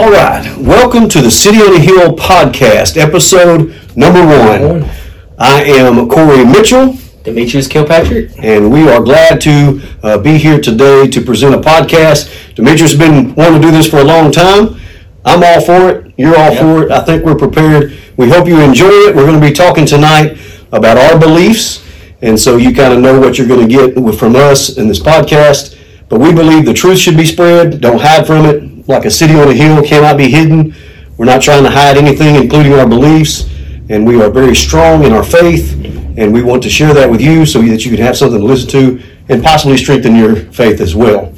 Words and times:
All 0.00 0.10
right, 0.10 0.56
welcome 0.56 1.10
to 1.10 1.20
the 1.20 1.30
City 1.30 1.58
on 1.58 1.76
a 1.76 1.78
Hill 1.78 2.16
podcast, 2.16 2.96
episode 2.96 3.76
number 3.94 4.26
one. 4.26 4.90
I 5.38 5.62
am 5.64 6.08
Corey 6.08 6.42
Mitchell, 6.42 6.96
Demetrius 7.22 7.68
Kilpatrick. 7.68 8.30
and 8.38 8.72
we 8.72 8.88
are 8.88 9.02
glad 9.02 9.42
to 9.42 9.78
uh, 10.02 10.16
be 10.16 10.38
here 10.38 10.58
today 10.58 11.06
to 11.06 11.20
present 11.20 11.54
a 11.54 11.58
podcast. 11.58 12.54
Demetrius 12.54 12.92
has 12.92 12.98
been 12.98 13.34
wanting 13.34 13.60
to 13.60 13.68
do 13.68 13.70
this 13.70 13.90
for 13.90 13.98
a 13.98 14.04
long 14.04 14.32
time. 14.32 14.80
I'm 15.26 15.44
all 15.44 15.60
for 15.60 15.90
it. 15.90 16.14
You're 16.16 16.34
all 16.34 16.56
for 16.56 16.84
it. 16.84 16.90
I 16.90 17.04
think 17.04 17.22
we're 17.22 17.36
prepared. 17.36 17.92
We 18.16 18.30
hope 18.30 18.48
you 18.48 18.58
enjoy 18.58 18.88
it. 18.88 19.14
We're 19.14 19.26
going 19.26 19.38
to 19.38 19.46
be 19.46 19.52
talking 19.52 19.84
tonight 19.84 20.38
about 20.72 20.96
our 20.96 21.20
beliefs, 21.20 21.84
and 22.22 22.40
so 22.40 22.56
you 22.56 22.74
kind 22.74 22.94
of 22.94 23.00
know 23.00 23.20
what 23.20 23.36
you're 23.36 23.46
going 23.48 23.68
to 23.68 23.92
get 23.92 24.18
from 24.18 24.34
us 24.34 24.78
in 24.78 24.88
this 24.88 24.98
podcast. 24.98 25.76
But 26.08 26.20
we 26.20 26.32
believe 26.32 26.64
the 26.64 26.74
truth 26.74 26.98
should 26.98 27.18
be 27.18 27.26
spread. 27.26 27.82
Don't 27.82 28.00
hide 28.00 28.26
from 28.26 28.46
it. 28.46 28.69
Like 28.90 29.04
a 29.04 29.10
city 29.10 29.34
on 29.34 29.48
a 29.48 29.54
hill 29.54 29.84
cannot 29.84 30.16
be 30.16 30.28
hidden. 30.28 30.74
We're 31.16 31.26
not 31.26 31.40
trying 31.40 31.62
to 31.62 31.70
hide 31.70 31.96
anything, 31.96 32.34
including 32.34 32.72
our 32.72 32.88
beliefs. 32.88 33.48
And 33.88 34.04
we 34.04 34.20
are 34.20 34.28
very 34.28 34.56
strong 34.56 35.04
in 35.04 35.12
our 35.12 35.22
faith. 35.22 35.74
And 36.18 36.32
we 36.32 36.42
want 36.42 36.60
to 36.64 36.70
share 36.70 36.92
that 36.94 37.08
with 37.08 37.20
you 37.20 37.46
so 37.46 37.62
that 37.62 37.84
you 37.84 37.92
can 37.92 38.04
have 38.04 38.16
something 38.16 38.40
to 38.40 38.44
listen 38.44 38.68
to 38.70 39.00
and 39.28 39.44
possibly 39.44 39.76
strengthen 39.76 40.16
your 40.16 40.34
faith 40.34 40.80
as 40.80 40.96
well. 40.96 41.32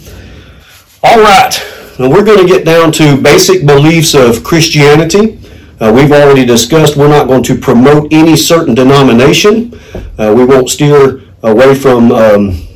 All 1.03 1.21
right. 1.21 1.53
Now 1.99 2.09
we're 2.09 2.25
going 2.25 2.39
to 2.39 2.51
get 2.51 2.65
down 2.65 2.91
to 2.93 3.21
basic 3.21 3.67
beliefs 3.67 4.15
of 4.15 4.43
Christianity. 4.43 5.39
Uh, 5.79 5.93
we've 5.95 6.11
already 6.11 6.47
discussed 6.47 6.97
we're 6.97 7.07
not 7.07 7.27
going 7.27 7.43
to 7.43 7.55
promote 7.55 8.11
any 8.15 8.35
certain 8.35 8.75
denomination. 8.75 9.79
Uh, 10.19 10.33
we 10.35 10.47
won't 10.47 10.71
steer 10.71 11.21
away 11.43 11.75
from 11.75 12.13
um, 12.13 12.67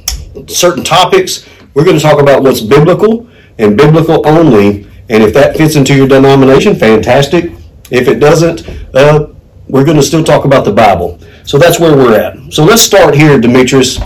certain 0.46 0.84
topics. 0.84 1.48
We're 1.72 1.84
going 1.84 1.96
to 1.96 2.02
talk 2.02 2.20
about 2.20 2.42
what's 2.42 2.60
biblical 2.60 3.26
and 3.58 3.76
biblical 3.76 4.26
only. 4.26 4.86
And 5.08 5.22
if 5.22 5.32
that 5.34 5.56
fits 5.56 5.76
into 5.76 5.94
your 5.94 6.08
denomination, 6.08 6.74
fantastic. 6.74 7.52
If 7.90 8.08
it 8.08 8.18
doesn't, 8.18 8.68
uh, 8.94 9.28
we're 9.68 9.84
going 9.84 9.96
to 9.96 10.02
still 10.02 10.24
talk 10.24 10.44
about 10.44 10.64
the 10.64 10.72
Bible. 10.72 11.20
So 11.44 11.58
that's 11.58 11.78
where 11.78 11.96
we're 11.96 12.18
at. 12.18 12.52
So 12.52 12.64
let's 12.64 12.82
start 12.82 13.14
here, 13.14 13.40
Demetrius. 13.40 13.98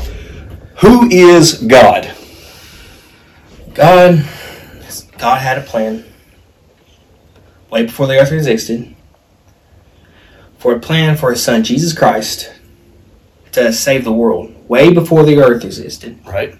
Who 0.78 1.08
is 1.10 1.62
God? 1.62 2.12
God, 3.74 4.24
God 5.18 5.40
had 5.40 5.58
a 5.58 5.62
plan 5.62 6.04
way 7.70 7.84
before 7.84 8.06
the 8.06 8.18
earth 8.18 8.32
existed 8.32 8.94
for 10.58 10.74
a 10.74 10.78
plan 10.78 11.16
for 11.16 11.30
His 11.30 11.42
Son 11.42 11.64
Jesus 11.64 11.96
Christ 11.96 12.52
to 13.52 13.72
save 13.72 14.04
the 14.04 14.12
world 14.12 14.54
way 14.68 14.92
before 14.92 15.24
the 15.24 15.38
earth 15.38 15.64
existed. 15.64 16.18
Right. 16.24 16.56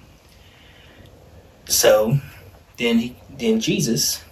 So, 1.67 2.19
then 2.81 3.15
then 3.39 3.61
Jesus, 3.61 4.25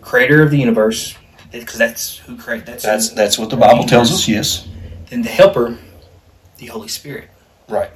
creator 0.00 0.42
of 0.42 0.50
the 0.50 0.58
universe, 0.58 1.16
because 1.52 1.78
that's 1.78 2.16
who 2.18 2.36
created. 2.36 2.66
That's 2.66 2.82
That's 2.82 3.08
who- 3.10 3.14
that's 3.16 3.38
what 3.38 3.50
the 3.50 3.56
Bible 3.56 3.84
tells 3.84 4.10
us. 4.10 4.26
Yes. 4.26 4.66
Then 5.10 5.22
the 5.22 5.28
Helper, 5.28 5.76
the 6.58 6.66
Holy 6.66 6.88
Spirit. 6.88 7.24
Right. 7.68 7.90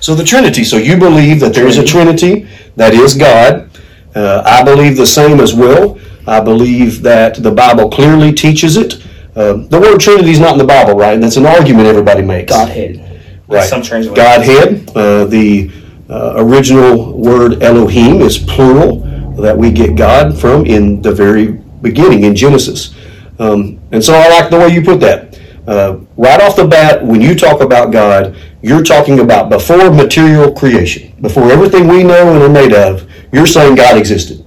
So 0.00 0.14
the 0.14 0.24
Trinity. 0.24 0.64
So 0.64 0.76
you 0.76 0.96
believe 0.96 1.40
that 1.40 1.54
there 1.54 1.66
is 1.66 1.78
a 1.78 1.84
Trinity 1.84 2.46
that 2.76 2.94
is 2.94 3.14
God. 3.14 3.70
Uh, 4.14 4.42
I 4.44 4.62
believe 4.62 4.96
the 4.96 5.06
same 5.06 5.40
as 5.40 5.54
well. 5.54 5.98
I 6.26 6.40
believe 6.40 7.02
that 7.02 7.42
the 7.42 7.50
Bible 7.50 7.90
clearly 7.90 8.32
teaches 8.32 8.76
it. 8.76 9.02
Uh, 9.34 9.54
the 9.68 9.78
word 9.78 10.00
Trinity 10.00 10.30
is 10.30 10.40
not 10.40 10.52
in 10.52 10.58
the 10.58 10.64
Bible, 10.64 10.94
right? 10.94 11.20
That's 11.20 11.36
an 11.36 11.46
argument 11.46 11.86
everybody 11.86 12.22
makes. 12.22 12.50
Godhead. 12.52 13.02
Right. 13.48 13.68
Some 13.68 13.82
translations. 13.82 14.16
Godhead. 14.16 14.90
Uh, 14.96 15.24
the 15.26 15.70
uh, 16.08 16.34
original 16.36 17.18
word 17.18 17.62
Elohim 17.62 18.20
is 18.20 18.38
plural 18.38 19.00
that 19.36 19.56
we 19.56 19.70
get 19.70 19.96
God 19.96 20.38
from 20.38 20.64
in 20.66 21.02
the 21.02 21.12
very 21.12 21.52
beginning 21.82 22.24
in 22.24 22.34
Genesis. 22.34 22.94
Um, 23.38 23.80
and 23.92 24.02
so 24.02 24.14
I 24.14 24.28
like 24.28 24.50
the 24.50 24.58
way 24.58 24.68
you 24.68 24.82
put 24.82 25.00
that. 25.00 25.38
Uh, 25.66 26.00
right 26.16 26.40
off 26.40 26.56
the 26.56 26.66
bat, 26.66 27.04
when 27.04 27.20
you 27.20 27.34
talk 27.34 27.60
about 27.60 27.92
God, 27.92 28.36
you're 28.62 28.84
talking 28.84 29.20
about 29.20 29.50
before 29.50 29.90
material 29.90 30.52
creation, 30.52 31.12
before 31.20 31.50
everything 31.50 31.88
we 31.88 32.02
know 32.02 32.32
and 32.34 32.42
are 32.42 32.48
made 32.48 32.72
of, 32.72 33.08
you're 33.32 33.46
saying 33.46 33.74
God 33.74 33.98
existed. 33.98 34.44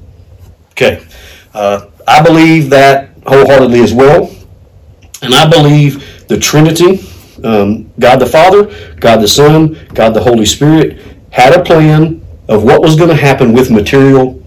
Okay. 0.72 1.06
Uh, 1.54 1.88
I 2.08 2.22
believe 2.22 2.70
that 2.70 3.10
wholeheartedly 3.28 3.82
as 3.82 3.94
well. 3.94 4.34
And 5.22 5.36
I 5.36 5.50
believe 5.50 6.28
the 6.28 6.40
Trinity, 6.40 7.06
um, 7.44 7.92
God 8.00 8.18
the 8.18 8.26
Father, 8.26 8.96
God 8.96 9.18
the 9.18 9.28
Son, 9.28 9.78
God 9.94 10.14
the 10.14 10.22
Holy 10.22 10.46
Spirit, 10.46 11.19
had 11.32 11.54
a 11.54 11.64
plan 11.64 12.26
of 12.48 12.64
what 12.64 12.82
was 12.82 12.96
going 12.96 13.10
to 13.10 13.16
happen 13.16 13.54
with 13.54 13.70
material 13.70 14.44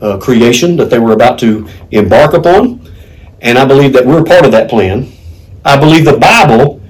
uh, 0.00 0.18
creation 0.18 0.76
that 0.76 0.90
they 0.90 0.98
were 0.98 1.12
about 1.12 1.38
to 1.40 1.68
embark 1.90 2.32
upon. 2.32 2.80
And 3.40 3.58
I 3.58 3.64
believe 3.64 3.92
that 3.94 4.06
we're 4.06 4.24
part 4.24 4.44
of 4.44 4.52
that 4.52 4.70
plan. 4.70 5.10
I 5.64 5.78
believe 5.78 6.04
the 6.04 6.16
Bible 6.16 6.80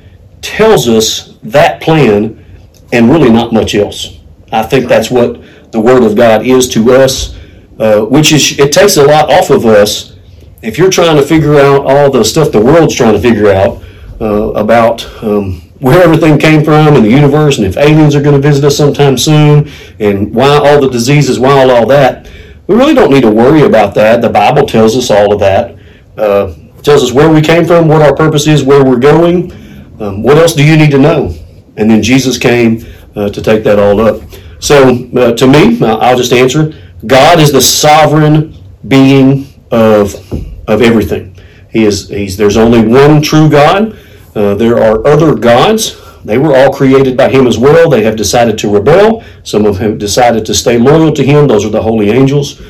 tells 0.42 0.88
us 0.88 1.36
that 1.42 1.80
plan 1.80 2.44
and 2.92 3.10
really 3.10 3.30
not 3.30 3.52
much 3.52 3.74
else. 3.74 4.18
I 4.52 4.62
think 4.62 4.88
that's 4.88 5.10
what 5.10 5.40
the 5.72 5.80
Word 5.80 6.02
of 6.02 6.16
God 6.16 6.44
is 6.44 6.68
to 6.70 6.92
us, 6.92 7.36
uh, 7.78 8.02
which 8.02 8.32
is, 8.32 8.58
it 8.58 8.72
takes 8.72 8.96
a 8.96 9.04
lot 9.04 9.30
off 9.30 9.50
of 9.50 9.64
us 9.64 10.16
if 10.62 10.76
you're 10.76 10.90
trying 10.90 11.16
to 11.16 11.22
figure 11.22 11.56
out 11.56 11.86
all 11.86 12.10
the 12.10 12.24
stuff 12.24 12.52
the 12.52 12.60
world's 12.60 12.94
trying 12.94 13.14
to 13.14 13.20
figure 13.20 13.50
out 13.50 13.82
uh, 14.20 14.52
about 14.52 15.04
um, 15.22 15.59
where 15.80 16.02
everything 16.02 16.38
came 16.38 16.62
from 16.62 16.94
in 16.94 17.02
the 17.02 17.10
universe 17.10 17.58
and 17.58 17.66
if 17.66 17.76
aliens 17.76 18.14
are 18.14 18.22
going 18.22 18.40
to 18.40 18.48
visit 18.48 18.64
us 18.64 18.76
sometime 18.76 19.16
soon 19.16 19.70
and 19.98 20.32
why 20.34 20.56
all 20.56 20.80
the 20.80 20.88
diseases, 20.88 21.38
why 21.38 21.68
all, 21.68 21.86
that, 21.86 22.30
we 22.66 22.74
really 22.74 22.94
don't 22.94 23.10
need 23.10 23.22
to 23.22 23.30
worry 23.30 23.62
about 23.62 23.94
that. 23.94 24.20
The 24.20 24.28
Bible 24.28 24.66
tells 24.66 24.96
us 24.96 25.10
all 25.10 25.32
of 25.32 25.40
that. 25.40 25.76
Uh, 26.16 26.54
tells 26.82 27.02
us 27.02 27.12
where 27.12 27.30
we 27.30 27.40
came 27.40 27.64
from, 27.64 27.88
what 27.88 28.02
our 28.02 28.14
purpose 28.14 28.46
is, 28.46 28.62
where 28.62 28.84
we're 28.84 28.98
going. 28.98 29.52
Um, 30.00 30.22
what 30.22 30.38
else 30.38 30.54
do 30.54 30.64
you 30.64 30.76
need 30.76 30.90
to 30.92 30.98
know? 30.98 31.34
And 31.76 31.90
then 31.90 32.02
Jesus 32.02 32.38
came 32.38 32.84
uh, 33.16 33.30
to 33.30 33.42
take 33.42 33.64
that 33.64 33.78
all 33.78 34.00
up. 34.00 34.22
So 34.60 35.08
uh, 35.16 35.34
to 35.34 35.46
me, 35.46 35.82
I'll 35.82 36.16
just 36.16 36.32
answer 36.32 36.74
God 37.06 37.40
is 37.40 37.52
the 37.52 37.60
sovereign 37.60 38.54
being 38.86 39.46
of 39.70 40.14
of 40.68 40.82
everything. 40.82 41.36
He 41.70 41.84
is. 41.84 42.08
He's. 42.08 42.36
There's 42.36 42.56
only 42.56 42.86
one 42.86 43.22
true 43.22 43.48
God. 43.48 43.98
Uh, 44.34 44.54
there 44.54 44.78
are 44.78 45.06
other 45.06 45.34
gods. 45.34 46.00
They 46.24 46.38
were 46.38 46.54
all 46.54 46.72
created 46.72 47.16
by 47.16 47.28
Him 47.30 47.46
as 47.46 47.58
well. 47.58 47.88
They 47.88 48.02
have 48.02 48.16
decided 48.16 48.58
to 48.58 48.72
rebel. 48.72 49.24
Some 49.42 49.66
of 49.66 49.78
them 49.78 49.98
decided 49.98 50.44
to 50.46 50.54
stay 50.54 50.78
loyal 50.78 51.12
to 51.12 51.24
Him. 51.24 51.48
Those 51.48 51.64
are 51.64 51.70
the 51.70 51.82
holy 51.82 52.10
angels. 52.10 52.60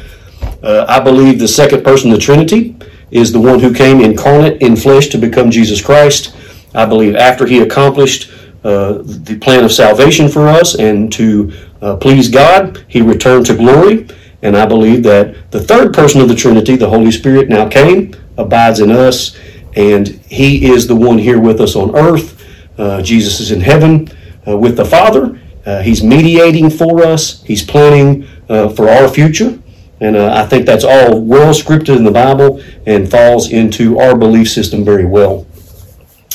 Uh, 0.63 0.87
I 0.89 1.01
believe 1.01 1.39
the 1.39 1.49
second 1.49 1.85
person 1.85 2.11
of 2.11 2.17
the 2.17 2.23
Trinity 2.23 2.77
is 3.11 3.33
the 3.33 3.41
one 3.41 3.59
who 3.59 3.75
came 3.75 4.01
incarnate 4.01 4.63
in 4.63 4.77
flesh 4.77 5.09
to 5.09 5.19
become 5.19 5.51
Jesus 5.51 5.83
Christ. 5.83 6.37
I 6.75 6.87
believe 6.87 7.17
after 7.17 7.47
He 7.47 7.61
accomplished 7.61 8.31
uh, 8.63 8.99
the 9.03 9.39
plan 9.41 9.65
of 9.65 9.73
salvation 9.73 10.29
for 10.29 10.47
us 10.47 10.75
and 10.75 11.13
to 11.15 11.53
uh, 11.83 11.97
please 11.97 12.29
God, 12.29 12.85
He 12.89 13.01
returned 13.01 13.47
to 13.47 13.57
glory. 13.57 14.07
And 14.43 14.57
I 14.57 14.65
believe 14.65 15.03
that 15.03 15.51
the 15.51 15.61
third 15.61 15.93
person 15.93 16.21
of 16.21 16.29
the 16.29 16.35
Trinity, 16.35 16.77
the 16.77 16.89
Holy 16.89 17.11
Spirit, 17.11 17.49
now 17.49 17.69
came, 17.69 18.15
abides 18.39 18.81
in 18.81 18.91
us, 18.91 19.37
and 19.77 20.09
He 20.09 20.71
is 20.71 20.87
the 20.87 20.97
one 20.97 21.19
here 21.19 21.41
with 21.41 21.61
us 21.61 21.77
on 21.77 21.97
earth. 21.97 22.37
Uh, 22.79 23.03
Jesus 23.03 23.41
is 23.41 23.51
in 23.51 23.61
heaven 23.61 24.09
uh, 24.49 24.57
with 24.57 24.77
the 24.77 24.85
Father. 24.85 25.41
Uh, 25.67 25.83
he's 25.83 26.03
mediating 26.03 26.71
for 26.71 27.03
us, 27.03 27.43
He's 27.43 27.63
planning 27.63 28.27
uh, 28.49 28.71
for 28.71 28.89
our 28.89 29.09
future. 29.09 29.59
And 30.01 30.17
uh, 30.17 30.33
I 30.35 30.47
think 30.47 30.65
that's 30.65 30.85
all 30.85 31.21
well 31.21 31.53
scripted 31.53 31.97
in 31.97 32.05
the 32.05 32.11
Bible 32.11 32.63
and 32.87 33.11
falls 33.11 33.53
into 33.53 33.99
our 33.99 34.17
belief 34.17 34.51
system 34.51 34.83
very 34.83 35.05
well. 35.05 35.47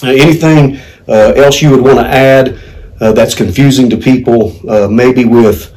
Anything 0.04 0.80
else 1.08 1.64
you 1.64 1.72
would 1.72 1.82
want 1.82 1.98
to 1.98 2.06
add 2.06 2.60
that's 3.00 3.34
confusing 3.34 3.90
to 3.90 3.98
people, 3.98 4.54
maybe 4.88 5.26
with 5.26 5.74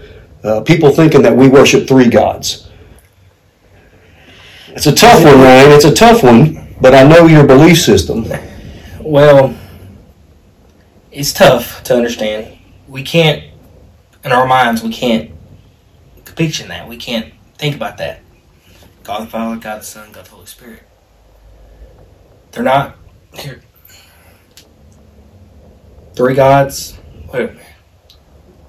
people 0.66 0.90
thinking 0.90 1.22
that 1.22 1.34
we 1.34 1.48
worship 1.48 1.88
three 1.88 2.10
gods? 2.10 2.68
It's 4.68 4.86
a 4.86 4.94
tough 4.94 5.24
one, 5.24 5.40
Ryan. 5.40 5.72
It's 5.72 5.86
a 5.86 5.94
tough 5.94 6.22
one, 6.22 6.57
but 6.80 6.94
I 6.94 7.02
know 7.04 7.26
your 7.26 7.46
belief 7.46 7.80
system. 7.80 8.26
Well, 9.00 9.54
it's 11.10 11.32
tough 11.32 11.82
to 11.84 11.96
understand. 11.96 12.58
We 12.86 13.02
can't, 13.02 13.44
in 14.24 14.32
our 14.32 14.46
minds, 14.46 14.82
we 14.82 14.90
can't 14.90 15.32
picture 16.38 16.64
that. 16.68 16.88
We 16.88 16.96
can't 16.96 17.34
think 17.56 17.74
about 17.74 17.98
that. 17.98 18.20
God 19.02 19.22
the 19.22 19.26
Father, 19.26 19.60
God 19.60 19.80
the 19.80 19.84
Son, 19.84 20.12
God 20.12 20.24
the 20.24 20.30
Holy 20.30 20.46
Spirit. 20.46 20.82
They're 22.52 22.62
not 22.62 22.96
here. 23.34 23.60
Three 26.14 26.34
gods. 26.34 26.96
Minute. 27.32 27.58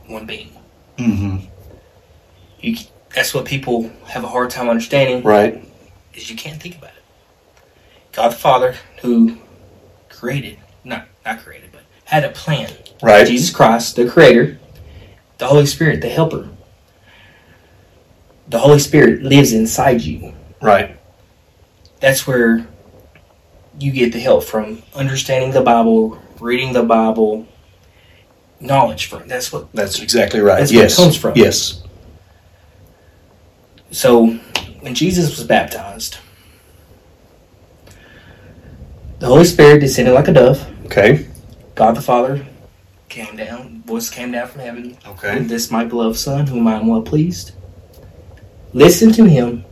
One 0.07 0.25
being. 0.25 0.51
Mm-hmm. 0.97 1.45
You, 2.61 2.77
that's 3.13 3.33
what 3.33 3.45
people 3.45 3.91
have 4.07 4.23
a 4.23 4.27
hard 4.27 4.49
time 4.49 4.67
understanding. 4.67 5.23
Right. 5.23 5.63
is 6.13 6.29
you 6.29 6.35
can't 6.35 6.61
think 6.61 6.77
about 6.77 6.91
it. 6.91 6.98
God 8.19 8.33
the 8.33 8.35
Father, 8.35 8.75
who 9.01 9.37
created, 10.09 10.57
not 10.83 11.07
not 11.23 11.39
created, 11.39 11.71
but 11.71 11.83
had 12.03 12.25
a 12.25 12.29
plan. 12.29 12.69
Right. 13.01 13.25
Jesus 13.25 13.49
Christ, 13.49 13.95
the 13.95 14.09
Creator, 14.09 14.59
the 15.37 15.47
Holy 15.47 15.65
Spirit, 15.65 16.01
the 16.01 16.09
Helper. 16.09 16.49
The 18.49 18.59
Holy 18.59 18.79
Spirit 18.79 19.23
lives 19.23 19.53
inside 19.53 20.01
you. 20.01 20.33
Right. 20.61 20.99
That's 22.01 22.27
where 22.27 22.67
you 23.79 23.93
get 23.93 24.11
the 24.11 24.19
help 24.19 24.43
from 24.43 24.83
understanding 24.93 25.51
the 25.51 25.61
Bible, 25.61 26.19
reading 26.41 26.73
the 26.73 26.83
Bible, 26.83 27.47
knowledge 28.59 29.05
from. 29.05 29.29
That's 29.29 29.53
what. 29.53 29.71
That's 29.71 30.01
exactly 30.01 30.41
right. 30.41 30.59
That's 30.59 30.73
where 30.73 30.81
it 30.81 30.89
yes. 30.89 30.97
comes 30.97 31.15
from. 31.15 31.37
Yes. 31.37 31.83
So, 33.91 34.27
when 34.81 34.93
Jesus 34.93 35.37
was 35.37 35.47
baptized, 35.47 36.17
the 39.19 39.27
Holy 39.27 39.45
Spirit 39.45 39.79
descended 39.79 40.13
like 40.13 40.27
a 40.27 40.33
dove. 40.33 40.65
Okay. 40.85 41.27
God 41.75 41.95
the 41.95 42.01
Father 42.01 42.45
came 43.09 43.35
down, 43.35 43.81
voice 43.83 44.09
came 44.09 44.31
down 44.31 44.47
from 44.47 44.61
heaven. 44.61 44.97
Okay. 45.05 45.39
This 45.39 45.71
my 45.71 45.85
beloved 45.85 46.17
Son, 46.17 46.47
whom 46.47 46.67
I 46.67 46.75
am 46.75 46.87
well 46.87 47.01
pleased. 47.01 47.53
Listen 48.73 49.11
to 49.13 49.25
him 49.25 49.65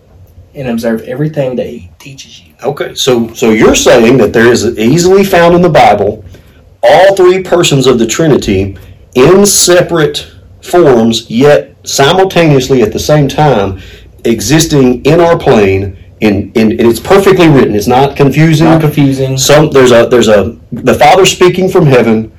and 0.56 0.68
observe 0.68 1.02
everything 1.02 1.56
that 1.56 1.68
he 1.68 1.92
teaches 2.00 2.42
you. 2.42 2.54
Okay. 2.64 2.96
So 2.96 3.34
so 3.34 3.52
you're 3.52 3.76
saying 3.76 4.18
that 4.18 4.34
there 4.34 4.52
is 4.52 4.78
easily 4.78 5.24
found 5.24 5.56
in 5.56 5.62
the 5.62 5.70
Bible 5.70 6.26
all 6.84 7.16
three 7.16 7.44
persons 7.44 7.88
of 7.88 8.00
the 8.00 8.08
Trinity 8.08 8.78
in 9.16 9.46
separate 9.46 10.32
forms, 10.62 11.30
yet 11.30 11.76
simultaneously 11.88 12.82
at 12.82 12.92
the 12.92 13.00
same 13.00 13.28
time 13.28 13.82
existing 14.26 15.06
in 15.06 15.20
our 15.20 15.38
plane. 15.38 15.98
In, 16.20 16.52
in 16.54 16.72
and 16.72 16.82
it's 16.82 17.00
perfectly 17.00 17.48
written. 17.48 17.76
It's 17.76 17.88
not 17.88 18.16
confusing. 18.16 18.66
Not 18.66 18.82
confusing. 18.82 19.38
Some 19.38 19.70
there's 19.70 19.92
a 19.92 20.08
there's 20.08 20.28
a 20.28 20.58
the 20.72 20.96
Father 20.96 21.26
speaking 21.26 21.70
from 21.70 21.86
heaven 21.86 22.32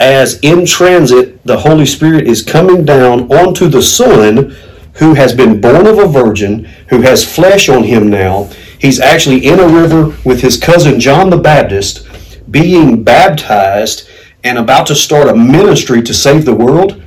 as 0.00 0.40
in 0.40 0.66
transit 0.66 1.44
the 1.46 1.56
Holy 1.56 1.86
Spirit 1.86 2.26
is 2.26 2.42
coming 2.42 2.84
down 2.84 3.30
onto 3.32 3.68
the 3.68 3.82
Son 3.82 4.56
who 4.94 5.14
has 5.14 5.32
been 5.32 5.60
born 5.60 5.86
of 5.86 5.98
a 5.98 6.06
virgin, 6.06 6.64
who 6.88 7.00
has 7.00 7.24
flesh 7.24 7.68
on 7.68 7.84
him 7.84 8.10
now. 8.10 8.44
He's 8.78 9.00
actually 9.00 9.46
in 9.46 9.58
a 9.58 9.68
river 9.68 10.16
with 10.24 10.40
his 10.40 10.58
cousin 10.58 11.00
John 11.00 11.30
the 11.30 11.38
Baptist, 11.38 12.06
being 12.50 13.02
baptized 13.02 14.08
and 14.44 14.58
about 14.58 14.86
to 14.88 14.94
start 14.94 15.28
a 15.28 15.34
ministry 15.34 16.02
to 16.02 16.12
save 16.12 16.44
the 16.44 16.54
world. 16.54 17.02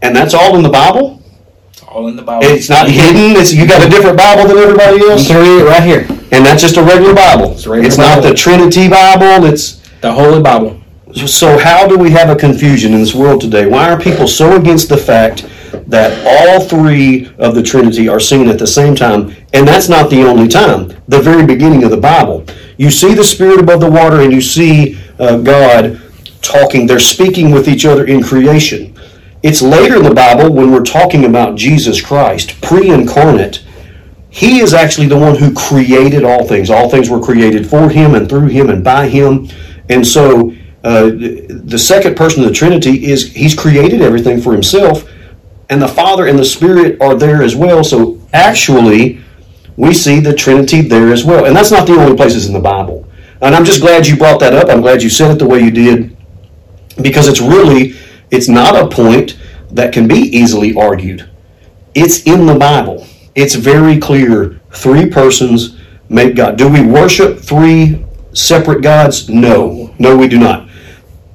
And 0.00 0.14
that's 0.14 0.34
all 0.34 0.56
in 0.56 0.62
the 0.62 0.68
Bible? 0.68 1.17
It's 1.98 2.04
all 2.04 2.08
in 2.08 2.16
the 2.16 2.22
Bible. 2.22 2.44
It's 2.46 2.68
not 2.68 2.88
hidden. 2.88 3.40
It's, 3.40 3.52
you 3.52 3.66
got 3.66 3.84
a 3.84 3.90
different 3.90 4.16
Bible 4.16 4.46
than 4.46 4.58
everybody 4.58 4.98
You 4.98 5.10
else? 5.10 5.26
can 5.26 5.42
read 5.42 5.62
it 5.62 5.68
right 5.68 5.82
here. 5.82 6.06
And 6.30 6.46
that's 6.46 6.62
just 6.62 6.76
a 6.76 6.82
regular 6.82 7.14
Bible. 7.14 7.52
It's, 7.52 7.66
regular 7.66 7.96
not 7.96 8.16
Bible. 8.18 8.28
the 8.28 8.34
Trinity 8.34 8.88
Bible. 8.88 9.44
It's 9.46 9.82
The 10.00 10.12
Holy 10.12 10.40
Bible. 10.40 10.80
so 11.26 11.58
how 11.58 11.88
do 11.88 11.98
we 11.98 12.10
have 12.10 12.30
a 12.30 12.36
confusion 12.36 12.92
in 12.94 13.00
this 13.00 13.14
world 13.14 13.40
today? 13.40 13.66
Why 13.66 13.90
are 13.90 13.98
people 13.98 14.28
so 14.28 14.56
against 14.56 14.88
the 14.88 14.96
fact 14.96 15.46
that 15.88 16.12
all 16.24 16.60
three 16.60 17.32
of 17.38 17.56
the 17.56 17.62
Trinity 17.62 18.08
are 18.08 18.20
seen 18.20 18.48
at 18.48 18.58
the 18.60 18.66
same 18.66 18.94
time? 18.94 19.34
And 19.52 19.66
that's 19.66 19.88
not 19.88 20.08
the 20.08 20.22
only 20.22 20.46
time. 20.46 20.92
The 21.08 21.20
very 21.20 21.44
beginning 21.44 21.82
of 21.82 21.90
the 21.90 21.96
Bible. 21.96 22.44
You 22.76 22.90
see 22.92 23.14
the 23.14 23.24
Spirit 23.24 23.58
above 23.58 23.80
the 23.80 23.90
water 23.90 24.20
and 24.20 24.32
you 24.32 24.40
see 24.40 25.00
uh, 25.18 25.38
God 25.38 26.00
talking. 26.42 26.86
They're 26.86 27.00
speaking 27.00 27.50
with 27.50 27.68
each 27.68 27.84
other 27.84 28.06
in 28.06 28.22
creation. 28.22 28.94
It's 29.42 29.62
later 29.62 29.96
in 29.96 30.02
the 30.02 30.14
Bible 30.14 30.52
when 30.52 30.72
we're 30.72 30.82
talking 30.82 31.24
about 31.24 31.56
Jesus 31.56 32.00
Christ, 32.00 32.60
pre 32.60 32.90
incarnate. 32.90 33.64
He 34.30 34.60
is 34.60 34.74
actually 34.74 35.06
the 35.06 35.18
one 35.18 35.36
who 35.36 35.54
created 35.54 36.24
all 36.24 36.44
things. 36.44 36.70
All 36.70 36.90
things 36.90 37.08
were 37.08 37.20
created 37.20 37.68
for 37.68 37.88
him 37.88 38.14
and 38.14 38.28
through 38.28 38.48
him 38.48 38.68
and 38.68 38.82
by 38.82 39.08
him. 39.08 39.48
And 39.88 40.06
so 40.06 40.52
uh, 40.84 41.10
the 41.10 41.78
second 41.78 42.16
person 42.16 42.42
of 42.42 42.48
the 42.48 42.54
Trinity 42.54 43.06
is 43.06 43.32
he's 43.32 43.54
created 43.54 44.02
everything 44.02 44.40
for 44.40 44.52
himself, 44.52 45.08
and 45.70 45.80
the 45.80 45.88
Father 45.88 46.26
and 46.26 46.38
the 46.38 46.44
Spirit 46.44 47.00
are 47.00 47.14
there 47.14 47.42
as 47.42 47.54
well. 47.54 47.84
So 47.84 48.20
actually, 48.32 49.20
we 49.76 49.94
see 49.94 50.18
the 50.18 50.34
Trinity 50.34 50.82
there 50.82 51.12
as 51.12 51.24
well. 51.24 51.44
And 51.44 51.56
that's 51.56 51.70
not 51.70 51.86
the 51.86 51.94
only 51.94 52.16
places 52.16 52.46
in 52.46 52.52
the 52.52 52.60
Bible. 52.60 53.06
And 53.40 53.54
I'm 53.54 53.64
just 53.64 53.80
glad 53.80 54.06
you 54.06 54.16
brought 54.16 54.40
that 54.40 54.52
up. 54.52 54.68
I'm 54.68 54.80
glad 54.80 55.02
you 55.02 55.10
said 55.10 55.30
it 55.30 55.38
the 55.38 55.46
way 55.46 55.60
you 55.60 55.70
did 55.70 56.16
because 57.00 57.28
it's 57.28 57.40
really 57.40 57.94
it's 58.30 58.48
not 58.48 58.76
a 58.76 58.88
point 58.88 59.38
that 59.70 59.92
can 59.92 60.08
be 60.08 60.14
easily 60.14 60.74
argued. 60.74 61.28
It's 61.94 62.24
in 62.24 62.46
the 62.46 62.54
Bible. 62.54 63.06
It's 63.34 63.54
very 63.54 63.98
clear. 63.98 64.60
Three 64.72 65.08
persons 65.08 65.78
make 66.08 66.36
God. 66.36 66.56
Do 66.56 66.68
we 66.68 66.82
worship 66.82 67.38
three 67.38 68.04
separate 68.32 68.82
gods? 68.82 69.28
No. 69.28 69.94
No, 69.98 70.16
we 70.16 70.28
do 70.28 70.38
not. 70.38 70.68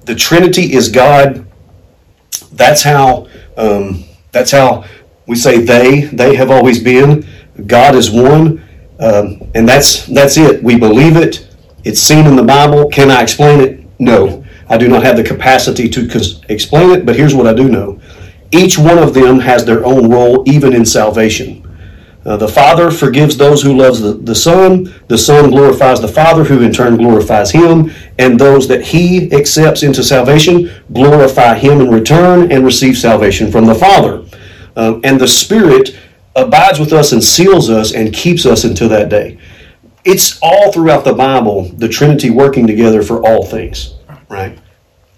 The 0.05 0.15
Trinity 0.15 0.73
is 0.73 0.89
God. 0.89 1.45
That's 2.53 2.83
how 2.83 3.27
um, 3.57 4.03
that's 4.31 4.51
how 4.51 4.85
we 5.27 5.35
say 5.35 5.59
they. 5.61 6.01
They 6.01 6.35
have 6.35 6.51
always 6.51 6.83
been. 6.83 7.25
God 7.67 7.95
is 7.95 8.11
one, 8.11 8.63
um, 8.99 9.41
and 9.55 9.67
that's 9.67 10.05
that's 10.07 10.37
it. 10.37 10.63
We 10.63 10.77
believe 10.77 11.15
it. 11.15 11.47
It's 11.83 11.99
seen 11.99 12.25
in 12.25 12.35
the 12.35 12.43
Bible. 12.43 12.89
Can 12.89 13.11
I 13.11 13.21
explain 13.21 13.61
it? 13.61 13.85
No. 13.99 14.42
I 14.69 14.77
do 14.77 14.87
not 14.87 15.03
have 15.03 15.17
the 15.17 15.23
capacity 15.23 15.89
to 15.89 16.07
cons- 16.07 16.41
explain 16.49 16.91
it, 16.91 17.05
but 17.05 17.15
here's 17.15 17.35
what 17.35 17.47
I 17.47 17.53
do 17.53 17.69
know. 17.69 17.99
Each 18.51 18.77
one 18.77 18.97
of 18.97 19.13
them 19.13 19.39
has 19.39 19.65
their 19.65 19.85
own 19.85 20.09
role, 20.09 20.43
even 20.47 20.73
in 20.73 20.85
salvation. 20.85 21.63
Uh, 22.25 22.37
the 22.37 22.47
Father 22.47 22.89
forgives 22.89 23.35
those 23.35 23.61
who 23.61 23.75
loves 23.75 23.99
the, 23.99 24.13
the 24.13 24.35
Son. 24.35 24.93
The 25.07 25.17
Son 25.17 25.49
glorifies 25.49 25.99
the 25.99 26.07
Father, 26.07 26.43
who 26.43 26.61
in 26.61 26.71
turn 26.71 26.95
glorifies 26.95 27.51
Him. 27.51 27.91
And 28.17 28.39
those 28.39 28.67
that 28.69 28.81
He 28.81 29.31
accepts 29.33 29.83
into 29.83 30.03
salvation 30.03 30.71
glorify 30.93 31.55
Him 31.55 31.81
in 31.81 31.89
return 31.89 32.51
and 32.51 32.63
receive 32.63 32.97
salvation 32.97 33.51
from 33.51 33.65
the 33.65 33.75
Father. 33.75 34.23
Uh, 34.75 34.99
and 35.03 35.19
the 35.19 35.27
Spirit 35.27 35.97
abides 36.35 36.79
with 36.79 36.93
us 36.93 37.11
and 37.11 37.23
seals 37.23 37.69
us 37.69 37.93
and 37.93 38.13
keeps 38.13 38.45
us 38.45 38.63
until 38.63 38.89
that 38.89 39.09
day. 39.09 39.37
It's 40.05 40.39
all 40.41 40.71
throughout 40.71 41.05
the 41.05 41.13
Bible, 41.13 41.63
the 41.63 41.87
Trinity 41.87 42.29
working 42.29 42.67
together 42.67 43.01
for 43.03 43.25
all 43.25 43.45
things, 43.45 43.95
right? 44.29 44.57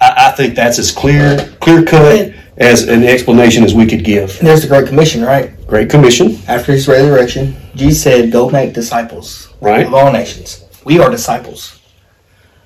I, 0.02 0.28
I 0.28 0.32
think 0.32 0.56
that's 0.56 0.80
as 0.80 0.92
clear, 0.92 1.38
clear 1.62 1.84
cut 1.84 2.34
as 2.58 2.88
an 2.88 3.04
explanation 3.04 3.64
as 3.64 3.74
we 3.74 3.86
could 3.86 4.04
give. 4.04 4.38
And 4.40 4.48
there's 4.48 4.62
the 4.62 4.68
Great 4.68 4.88
Commission, 4.88 5.22
right? 5.24 5.52
Great 5.68 5.90
Commission, 5.90 6.38
After 6.48 6.72
his 6.72 6.88
resurrection, 6.88 7.56
Jesus 7.76 8.04
said, 8.04 8.32
Go 8.32 8.50
make 8.50 8.74
disciples 8.74 9.54
right? 9.62 9.86
of 9.86 9.94
all 9.94 10.12
nations. 10.12 10.64
We 10.86 11.00
are 11.00 11.10
disciples. 11.10 11.80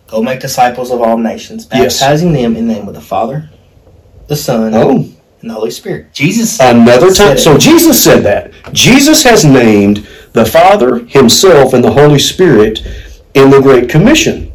Go 0.08 0.22
make 0.22 0.40
disciples 0.40 0.92
of 0.92 1.02
all 1.02 1.18
nations, 1.18 1.68
Yes. 1.72 2.00
baptizing 2.00 2.34
them 2.34 2.56
in 2.56 2.68
the 2.68 2.74
name 2.74 2.88
of 2.88 2.94
the 2.96 3.02
Father, 3.02 3.50
the 4.28 4.36
Son, 4.36 4.74
Oh, 4.74 4.90
and 5.42 5.50
the 5.50 5.54
Holy 5.54 5.72
Spirit. 5.72 6.14
Jesus 6.14 6.60
another 6.60 7.08
time. 7.08 7.38
said 7.38 7.40
So. 7.40 7.58
Jesus 7.58 8.04
said 8.04 8.24
that. 8.24 8.52
Jesus 8.74 9.24
has 9.24 9.46
named 9.46 10.08
the 10.34 10.46
Father, 10.46 11.00
Himself, 11.06 11.74
and 11.74 11.84
the 11.84 11.92
Holy 11.92 12.20
Spirit 12.20 12.86
in 13.34 13.50
the 13.50 13.62
Great 13.62 13.88
Commission. 13.90 14.49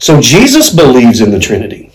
So 0.00 0.20
Jesus 0.20 0.70
believes 0.70 1.20
in 1.20 1.30
the 1.30 1.38
Trinity. 1.38 1.92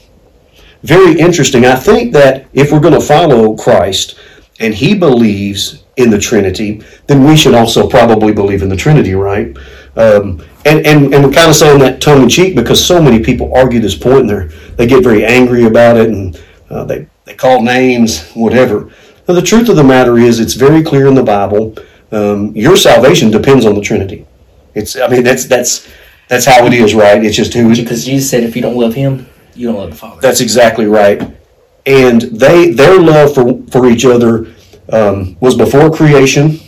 Very 0.84 1.20
interesting. 1.20 1.66
I 1.66 1.76
think 1.76 2.14
that 2.14 2.46
if 2.54 2.72
we're 2.72 2.80
going 2.80 2.94
to 2.94 3.02
follow 3.02 3.56
Christ 3.58 4.20
and 4.60 4.74
He 4.74 4.94
believes 4.94 5.84
in 5.98 6.12
the 6.12 6.20
Trinity, 6.20 6.84
then 7.08 7.24
we 7.24 7.36
should 7.36 7.56
also 7.56 7.90
probably 7.90 8.32
believe 8.32 8.62
in 8.62 8.70
the 8.70 8.76
Trinity, 8.76 9.16
right? 9.16 9.58
Um, 9.96 10.46
and, 10.66 10.86
and, 10.86 11.14
and 11.14 11.24
we're 11.24 11.32
kind 11.32 11.50
of 11.50 11.56
saying 11.56 11.80
that 11.80 12.00
tongue 12.00 12.22
in 12.22 12.30
cheek 12.30 12.56
because 12.56 12.86
so 12.86 13.02
many 13.02 13.24
people 13.24 13.56
argue 13.56 13.80
this 13.80 13.98
point 13.98 14.30
and 14.30 14.52
they 14.78 14.86
get 14.86 15.04
very 15.04 15.26
angry 15.26 15.66
about 15.66 15.98
it 15.98 16.10
and 16.10 16.40
uh, 16.70 16.84
they, 16.84 17.08
they 17.24 17.34
call 17.34 17.64
names, 17.64 18.30
whatever. 18.32 18.92
Now, 19.28 19.34
the 19.34 19.42
truth 19.42 19.70
of 19.70 19.78
the 19.78 19.84
matter 19.84 20.20
is, 20.20 20.40
it's 20.40 20.54
very 20.54 20.84
clear 20.84 21.08
in 21.08 21.16
the 21.16 21.24
Bible. 21.24 21.76
Um, 22.12 22.56
your 22.56 22.78
salvation 22.78 23.32
depends 23.32 23.66
on 23.66 23.74
the 23.74 23.82
Trinity. 23.82 24.28
It's, 24.76 24.96
I 24.96 25.08
mean, 25.08 25.24
that's 25.24 25.46
that's 25.46 25.90
that's 26.28 26.46
how 26.46 26.66
it 26.66 26.74
is, 26.74 26.96
right? 26.96 27.24
It's 27.24 27.36
just 27.36 27.54
who. 27.54 27.76
because 27.76 28.06
Jesus 28.06 28.30
said, 28.30 28.44
If 28.44 28.56
you 28.56 28.62
don't 28.62 28.78
love 28.78 28.94
him, 28.94 29.28
you 29.54 29.68
don't 29.68 29.78
love 29.78 29.92
the 29.92 29.96
Father. 29.96 30.22
That's 30.22 30.42
exactly 30.42 30.86
right. 30.86 31.22
And 31.86 32.22
they 32.22 32.72
their 32.72 33.00
love 33.00 33.36
for 33.36 33.62
for 33.72 33.88
each 33.88 34.06
other 34.06 34.54
um, 34.92 35.38
was 35.40 35.56
before 35.56 35.92
creation. 35.92 36.60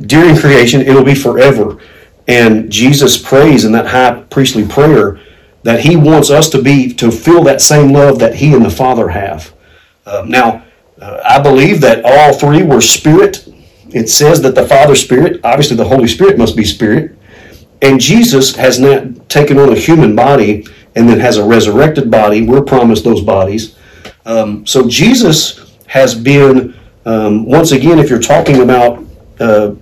During 0.00 0.36
creation, 0.36 0.80
it'll 0.80 1.04
be 1.04 1.14
forever. 1.14 1.78
And 2.26 2.70
Jesus 2.70 3.18
prays 3.18 3.64
in 3.64 3.72
that 3.72 3.86
high 3.86 4.22
priestly 4.30 4.66
prayer 4.66 5.20
that 5.62 5.80
He 5.80 5.96
wants 5.96 6.30
us 6.30 6.48
to 6.50 6.62
be 6.62 6.92
to 6.94 7.10
feel 7.10 7.42
that 7.44 7.60
same 7.60 7.92
love 7.92 8.18
that 8.18 8.36
He 8.36 8.54
and 8.54 8.64
the 8.64 8.70
Father 8.70 9.08
have. 9.08 9.52
Um, 10.06 10.28
now, 10.28 10.64
uh, 11.00 11.20
I 11.24 11.40
believe 11.40 11.80
that 11.82 12.02
all 12.04 12.32
three 12.34 12.62
were 12.62 12.80
spirit. 12.80 13.46
It 13.90 14.08
says 14.08 14.40
that 14.42 14.54
the 14.54 14.66
Father 14.66 14.94
Spirit, 14.94 15.40
obviously 15.44 15.76
the 15.76 15.84
Holy 15.84 16.06
Spirit 16.06 16.38
must 16.38 16.56
be 16.56 16.64
spirit. 16.64 17.18
And 17.82 18.00
Jesus 18.00 18.54
has 18.56 18.78
not 18.78 19.28
taken 19.28 19.58
on 19.58 19.70
a 19.70 19.74
human 19.76 20.14
body 20.14 20.66
and 20.96 21.08
then 21.08 21.18
has 21.20 21.36
a 21.36 21.44
resurrected 21.44 22.10
body. 22.10 22.46
We're 22.46 22.62
promised 22.62 23.04
those 23.04 23.22
bodies. 23.22 23.76
Um, 24.26 24.66
so 24.66 24.88
Jesus 24.88 25.76
has 25.86 26.14
been, 26.14 26.78
um, 27.06 27.44
once 27.46 27.72
again, 27.72 27.98
if 27.98 28.10
you're 28.10 28.20
talking 28.20 28.62
about 28.62 29.04
uh, 29.38 29.74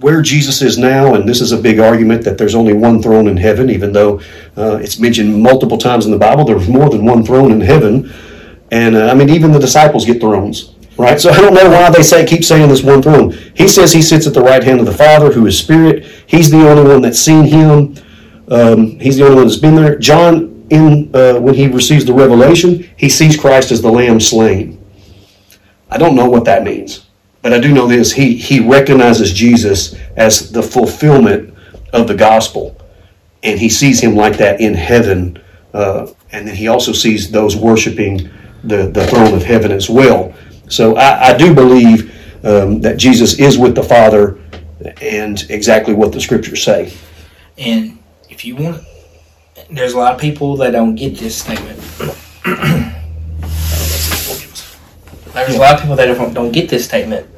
where 0.00 0.22
Jesus 0.22 0.62
is 0.62 0.78
now, 0.78 1.14
and 1.14 1.28
this 1.28 1.40
is 1.40 1.52
a 1.52 1.56
big 1.56 1.80
argument 1.80 2.22
that 2.24 2.38
there's 2.38 2.54
only 2.54 2.72
one 2.72 3.02
throne 3.02 3.28
in 3.28 3.36
heaven, 3.36 3.70
even 3.70 3.92
though 3.92 4.20
uh, 4.56 4.76
it's 4.76 4.98
mentioned 4.98 5.42
multiple 5.42 5.78
times 5.78 6.06
in 6.06 6.12
the 6.12 6.18
Bible, 6.18 6.44
there's 6.44 6.68
more 6.68 6.88
than 6.88 7.04
one 7.04 7.24
throne 7.24 7.52
in 7.52 7.60
heaven. 7.60 8.12
And 8.70 8.96
uh, 8.96 9.08
I 9.08 9.14
mean, 9.14 9.30
even 9.30 9.52
the 9.52 9.58
disciples 9.58 10.04
get 10.04 10.20
thrones. 10.20 10.74
Right? 10.98 11.20
So 11.20 11.30
I 11.30 11.40
don't 11.40 11.54
know 11.54 11.70
why 11.70 11.90
they 11.90 12.02
say 12.02 12.26
keep 12.26 12.44
saying 12.44 12.68
this 12.68 12.82
one 12.82 13.00
throne. 13.00 13.30
He 13.54 13.68
says 13.68 13.92
he 13.92 14.02
sits 14.02 14.26
at 14.26 14.34
the 14.34 14.42
right 14.42 14.62
hand 14.62 14.80
of 14.80 14.86
the 14.86 14.92
Father, 14.92 15.32
who 15.32 15.46
is 15.46 15.56
Spirit. 15.56 16.04
He's 16.26 16.50
the 16.50 16.68
only 16.68 16.90
one 16.90 17.00
that's 17.02 17.20
seen 17.20 17.44
him. 17.44 17.94
Um, 18.48 18.98
he's 18.98 19.16
the 19.16 19.24
only 19.24 19.36
one 19.36 19.46
that's 19.46 19.60
been 19.60 19.76
there. 19.76 19.96
John, 19.96 20.66
in 20.70 21.14
uh, 21.14 21.38
when 21.38 21.54
he 21.54 21.68
receives 21.68 22.04
the 22.04 22.12
revelation, 22.12 22.90
he 22.96 23.08
sees 23.08 23.38
Christ 23.38 23.70
as 23.70 23.80
the 23.80 23.90
Lamb 23.90 24.18
slain. 24.18 24.84
I 25.88 25.98
don't 25.98 26.16
know 26.16 26.28
what 26.28 26.44
that 26.46 26.64
means, 26.64 27.06
but 27.42 27.52
I 27.52 27.60
do 27.60 27.72
know 27.72 27.86
this: 27.86 28.12
he 28.12 28.34
he 28.34 28.58
recognizes 28.58 29.32
Jesus 29.32 29.94
as 30.16 30.50
the 30.50 30.62
fulfillment 30.62 31.56
of 31.92 32.08
the 32.08 32.14
gospel, 32.14 32.76
and 33.44 33.58
he 33.58 33.68
sees 33.68 34.00
him 34.00 34.16
like 34.16 34.36
that 34.38 34.60
in 34.60 34.74
heaven, 34.74 35.40
uh, 35.72 36.08
and 36.32 36.48
then 36.48 36.56
he 36.56 36.66
also 36.66 36.92
sees 36.92 37.30
those 37.30 37.54
worshiping 37.56 38.28
the 38.64 38.88
the 38.88 39.06
throne 39.06 39.32
of 39.32 39.44
heaven 39.44 39.70
as 39.70 39.88
well. 39.88 40.34
So 40.68 40.96
I, 40.96 41.28
I 41.28 41.36
do 41.36 41.54
believe 41.54 42.14
um, 42.44 42.80
that 42.82 42.96
Jesus 42.96 43.38
is 43.38 43.58
with 43.58 43.74
the 43.74 43.82
Father, 43.82 44.38
and 45.00 45.44
exactly 45.50 45.94
what 45.94 46.12
the 46.12 46.20
scriptures 46.20 46.62
say. 46.62 46.92
And 47.56 47.98
if 48.28 48.44
you 48.44 48.56
want, 48.56 48.84
there's 49.70 49.92
a 49.92 49.98
lot 49.98 50.14
of 50.14 50.20
people 50.20 50.56
that 50.58 50.70
don't 50.70 50.94
get 50.94 51.16
this 51.16 51.36
statement. 51.36 51.78
there's 55.34 55.54
a 55.54 55.58
lot 55.58 55.74
of 55.74 55.80
people 55.80 55.96
that 55.96 56.06
don't, 56.06 56.34
don't 56.34 56.52
get 56.52 56.68
this 56.68 56.84
statement. 56.84 57.28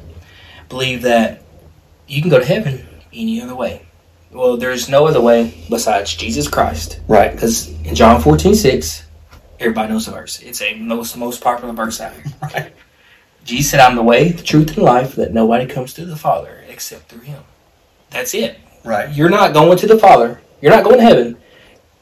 Believe 0.69 1.01
that 1.01 1.43
you 2.07 2.21
can 2.21 2.29
go 2.29 2.39
to 2.39 2.45
heaven 2.45 2.85
any 3.13 3.41
other 3.41 3.55
way. 3.55 3.85
Well, 4.31 4.55
there's 4.57 4.87
no 4.87 5.07
other 5.07 5.19
way 5.19 5.53
besides 5.69 6.15
Jesus 6.15 6.47
Christ. 6.47 7.01
Right. 7.07 7.31
Because 7.31 7.69
in 7.83 7.95
John 7.95 8.21
14, 8.21 8.55
6, 8.55 9.05
everybody 9.59 9.91
knows 9.91 10.05
the 10.05 10.11
verse. 10.11 10.41
It's 10.41 10.61
a 10.61 10.75
most 10.75 11.17
most 11.17 11.41
popular 11.41 11.73
verse 11.73 11.99
out 11.99 12.13
here. 12.13 12.23
Right. 12.41 12.73
Jesus 13.43 13.71
said, 13.71 13.79
I'm 13.79 13.95
the 13.95 14.03
way, 14.03 14.31
the 14.31 14.43
truth, 14.43 14.69
and 14.69 14.85
life, 14.85 15.15
that 15.15 15.33
nobody 15.33 15.65
comes 15.65 15.93
to 15.93 16.05
the 16.05 16.15
Father 16.15 16.63
except 16.69 17.09
through 17.09 17.21
him. 17.21 17.43
That's 18.09 18.33
it. 18.33 18.59
Right. 18.83 19.13
You're 19.13 19.29
not 19.29 19.53
going 19.53 19.77
to 19.77 19.87
the 19.87 19.97
Father. 19.97 20.41
You're 20.61 20.71
not 20.71 20.83
going 20.83 20.97
to 20.97 21.03
heaven 21.03 21.37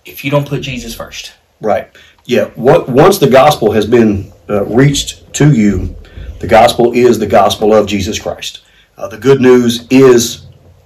if 0.05 0.23
you 0.23 0.31
don't 0.31 0.47
put 0.47 0.61
Jesus 0.61 0.95
first. 0.95 1.33
Right. 1.61 1.89
Yeah. 2.25 2.45
What 2.55 2.89
once 2.89 3.17
the 3.17 3.29
gospel 3.29 3.71
has 3.71 3.85
been 3.85 4.31
uh, 4.49 4.65
reached 4.65 5.33
to 5.35 5.53
you, 5.53 5.95
the 6.39 6.47
gospel 6.47 6.93
is 6.93 7.19
the 7.19 7.27
gospel 7.27 7.73
of 7.73 7.87
Jesus 7.87 8.19
Christ. 8.19 8.61
Uh, 8.97 9.07
the 9.07 9.17
good 9.17 9.41
news 9.41 9.87
is 9.89 10.45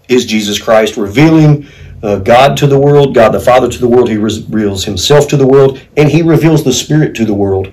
is 0.09 0.25
Jesus 0.25 0.61
Christ 0.61 0.97
revealing 0.97 1.67
uh, 2.01 2.19
God 2.19 2.57
to 2.57 2.67
the 2.67 2.77
world, 2.77 3.15
God 3.15 3.29
the 3.29 3.39
Father 3.39 3.69
to 3.69 3.79
the 3.79 3.87
world. 3.87 4.09
He 4.09 4.17
reveals 4.17 4.83
Himself 4.83 5.27
to 5.29 5.37
the 5.37 5.47
world, 5.47 5.81
and 5.95 6.09
He 6.09 6.21
reveals 6.21 6.63
the 6.63 6.73
Spirit 6.73 7.15
to 7.15 7.25
the 7.25 7.33
world. 7.33 7.71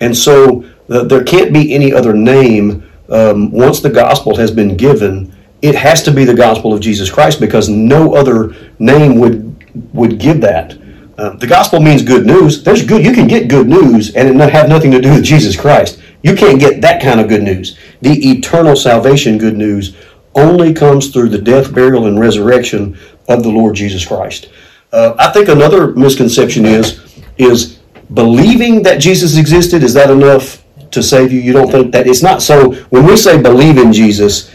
And 0.00 0.16
so 0.16 0.64
there 0.90 1.22
can't 1.22 1.52
be 1.52 1.72
any 1.72 1.92
other 1.92 2.12
name 2.12 2.90
um, 3.08 3.50
once 3.52 3.80
the 3.80 3.90
gospel 3.90 4.36
has 4.36 4.50
been 4.50 4.76
given. 4.76 5.32
It 5.62 5.74
has 5.74 6.02
to 6.02 6.10
be 6.10 6.24
the 6.24 6.34
gospel 6.34 6.72
of 6.74 6.80
Jesus 6.80 7.10
Christ 7.10 7.38
because 7.38 7.68
no 7.68 8.14
other 8.14 8.54
name 8.78 9.18
would 9.20 9.46
would 9.94 10.18
give 10.18 10.40
that. 10.40 10.76
Uh, 11.16 11.36
the 11.36 11.46
gospel 11.46 11.80
means 11.80 12.02
good 12.02 12.26
news. 12.26 12.64
There's 12.64 12.84
good. 12.84 13.04
You 13.04 13.12
can 13.12 13.28
get 13.28 13.48
good 13.48 13.68
news 13.68 14.14
and 14.16 14.28
it 14.28 14.34
not 14.34 14.50
have 14.50 14.68
nothing 14.68 14.90
to 14.90 15.00
do 15.00 15.12
with 15.12 15.22
Jesus 15.22 15.56
Christ. 15.56 16.00
You 16.22 16.34
can't 16.34 16.58
get 16.58 16.80
that 16.80 17.02
kind 17.02 17.20
of 17.20 17.28
good 17.28 17.42
news. 17.42 17.78
The 18.00 18.30
eternal 18.30 18.74
salvation 18.74 19.38
good 19.38 19.56
news 19.56 19.96
only 20.34 20.72
comes 20.72 21.10
through 21.10 21.28
the 21.28 21.38
death, 21.38 21.72
burial, 21.74 22.06
and 22.06 22.18
resurrection 22.18 22.98
of 23.28 23.42
the 23.42 23.48
Lord 23.48 23.74
Jesus 23.74 24.04
Christ. 24.06 24.48
Uh, 24.92 25.14
I 25.18 25.30
think 25.30 25.48
another 25.48 25.94
misconception 25.94 26.64
is 26.64 27.22
is 27.38 27.78
believing 28.14 28.82
that 28.82 28.98
Jesus 28.98 29.36
existed. 29.36 29.82
Is 29.82 29.94
that 29.94 30.10
enough 30.10 30.59
to 30.92 31.02
save 31.02 31.32
you? 31.32 31.40
You 31.40 31.52
don't 31.52 31.70
think 31.70 31.92
that 31.92 32.06
it's 32.06 32.22
not. 32.22 32.42
So 32.42 32.72
when 32.90 33.06
we 33.06 33.16
say 33.16 33.40
believe 33.40 33.78
in 33.78 33.92
Jesus, 33.92 34.54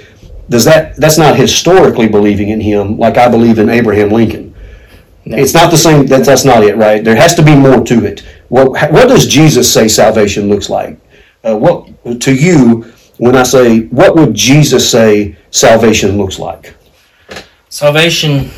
does 0.50 0.66
that 0.66 0.96
that's 0.98 1.18
not 1.18 1.36
historically 1.36 2.08
believing 2.08 2.50
in 2.50 2.62
Him 2.62 2.98
like 2.98 3.18
I 3.18 3.30
believe 3.30 3.60
in 3.60 3.70
Abraham 3.70 4.10
Lincoln. 4.10 4.54
No. 5.26 5.38
It's 5.38 5.56
not 5.56 5.72
the 5.72 5.78
same. 5.78 6.06
That, 6.06 6.24
that's 6.24 6.46
not 6.46 6.64
it, 6.64 6.76
right? 6.78 7.04
There 7.04 7.16
has 7.16 7.34
to 7.36 7.44
be 7.44 7.56
more 7.56 7.84
to 7.84 8.06
it. 8.06 8.22
What, 8.50 8.70
what 8.92 9.08
does 9.08 9.28
Jesus 9.28 9.72
say 9.72 9.88
salvation 9.88 10.50
looks 10.50 10.70
like? 10.70 11.00
Uh, 11.44 11.58
what 11.58 12.22
to 12.22 12.34
you 12.34 12.84
when 13.18 13.36
I 13.36 13.44
say 13.44 13.82
what 13.88 14.16
would 14.16 14.34
Jesus 14.34 14.90
say 14.90 15.36
salvation 15.52 16.18
looks 16.18 16.38
like? 16.38 16.76
Salvation 17.70 18.52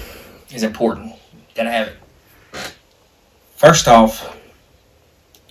is 0.54 0.64
important. 0.64 1.14
Gotta 1.56 1.72
have 1.72 1.88
it. 1.88 2.74
First 3.56 3.88
off, 3.88 4.38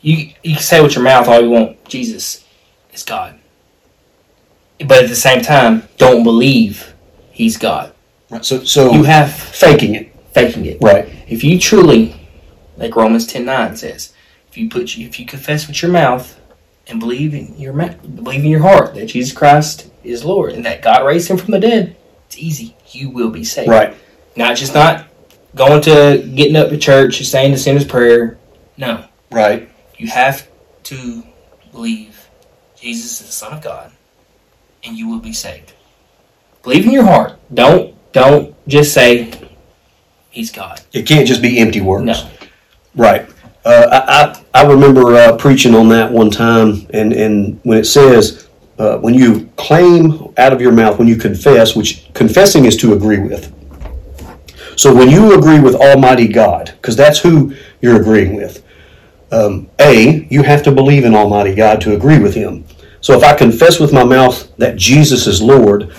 you 0.03 0.33
you 0.43 0.55
can 0.55 0.63
say 0.63 0.83
with 0.83 0.95
your 0.95 1.05
mouth 1.05 1.29
all 1.29 1.41
you 1.41 1.51
want. 1.51 1.76
Jesus 1.89 2.45
is 2.93 3.03
God, 3.03 3.39
but 4.81 5.05
at 5.05 5.09
the 5.09 5.17
same 5.17 5.43
time, 5.43 5.89
don't 5.97 6.23
believe 6.23 6.95
He's 7.31 7.57
God. 7.57 7.93
Right. 8.31 8.45
So 8.45 8.65
so 8.65 8.93
you 8.93 9.05
have 9.05 9.33
faking 9.33 9.95
it 9.95 10.13
faking 10.37 10.67
it. 10.67 10.77
Right. 10.83 11.09
If 11.27 11.43
you 11.43 11.59
truly, 11.59 12.15
like 12.77 12.95
Romans 12.95 13.27
ten 13.27 13.47
nine 13.47 13.75
says, 13.75 14.13
if 14.49 14.59
you 14.59 14.69
put 14.69 14.97
if 14.99 15.19
you 15.19 15.25
confess 15.25 15.67
with 15.67 15.81
your 15.81 15.91
mouth 15.91 16.39
and 16.87 17.01
believe 17.01 17.33
in 17.35 17.59
your 17.59 17.73
believe 17.73 18.45
in 18.45 18.51
your 18.51 18.61
heart 18.61 18.95
that 18.95 19.07
Jesus 19.07 19.33
Christ 19.33 19.91
is 20.05 20.25
Lord 20.25 20.53
and 20.53 20.65
that 20.67 20.83
God 20.83 21.07
raised 21.07 21.31
him 21.31 21.39
from 21.39 21.53
the 21.53 21.59
dead, 21.59 21.97
it's 22.27 22.37
easy. 22.37 22.77
You 22.91 23.09
will 23.09 23.31
be 23.31 23.45
saved. 23.45 23.71
Right. 23.71 23.97
Not 24.37 24.57
just 24.57 24.75
not 24.75 25.07
going 25.55 25.81
to 25.83 26.31
getting 26.35 26.57
up 26.57 26.69
to 26.69 26.77
church 26.77 27.17
and 27.19 27.27
saying 27.27 27.53
the 27.53 27.59
sinner's 27.59 27.87
prayer. 27.87 28.39
No. 28.77 29.07
Right. 29.31 29.71
You 29.97 30.09
have 30.09 30.47
to 30.85 31.23
believe 31.77 32.31
Jesus 32.75 33.21
is 33.21 33.27
the 33.27 33.33
Son 33.33 33.53
of 33.53 33.63
God, 33.63 33.93
and 34.83 34.97
you 34.97 35.09
will 35.09 35.21
be 35.21 35.33
saved. 35.33 35.75
Believe 36.63 36.87
in 36.87 36.91
your 36.91 37.05
heart. 37.05 37.39
Don't 37.53 37.95
don't 38.13 38.57
just 38.67 38.95
say 38.95 39.31
he's 40.31 40.51
God. 40.51 40.81
It 40.93 41.07
can't 41.07 41.29
just 41.29 41.43
be 41.43 41.59
empty 41.59 41.83
words. 41.83 42.07
No. 42.07 42.31
Right. 42.95 43.29
Uh, 43.65 44.35
I, 44.55 44.63
I 44.63 44.67
remember 44.67 45.15
uh, 45.15 45.37
preaching 45.37 45.75
on 45.75 45.89
that 45.91 46.11
one 46.11 46.31
time, 46.31 46.87
and, 46.95 47.13
and 47.13 47.61
when 47.65 47.79
it 47.79 47.85
says, 47.85 48.49
uh, 48.79 48.99
when 48.99 49.13
you 49.13 49.51
claim 49.57 50.33
out 50.39 50.53
of 50.53 50.61
your 50.61 50.71
mouth, 50.73 50.99
when 50.99 51.09
you 51.09 51.17
confess, 51.17 51.75
which 51.75 52.13
confessing 52.15 52.65
is 52.65 52.77
to 52.79 52.95
agree 52.95 53.19
with. 53.19 53.53
So 54.77 54.95
when 54.95 55.11
you 55.11 55.37
agree 55.37 55.59
with 55.59 55.75
Almighty 55.75 56.29
God, 56.29 56.73
because 56.77 56.95
that's 56.95 57.19
who 57.19 57.55
you're 57.81 58.01
agreeing 58.01 58.37
with, 58.37 58.65
um, 59.33 59.69
A, 59.79 60.27
you 60.31 60.43
have 60.43 60.63
to 60.65 60.73
believe 60.73 61.05
in 61.05 61.15
Almighty 61.15 61.55
God 61.55 61.81
to 61.83 61.95
agree 61.95 62.19
with 62.19 62.35
Him. 62.35 62.65
So 63.01 63.17
if 63.17 63.23
I 63.23 63.35
confess 63.35 63.79
with 63.79 63.93
my 63.93 64.05
mouth 64.05 64.55
that 64.57 64.77
Jesus 64.77 65.27
is 65.27 65.43
Lord, 65.43 65.93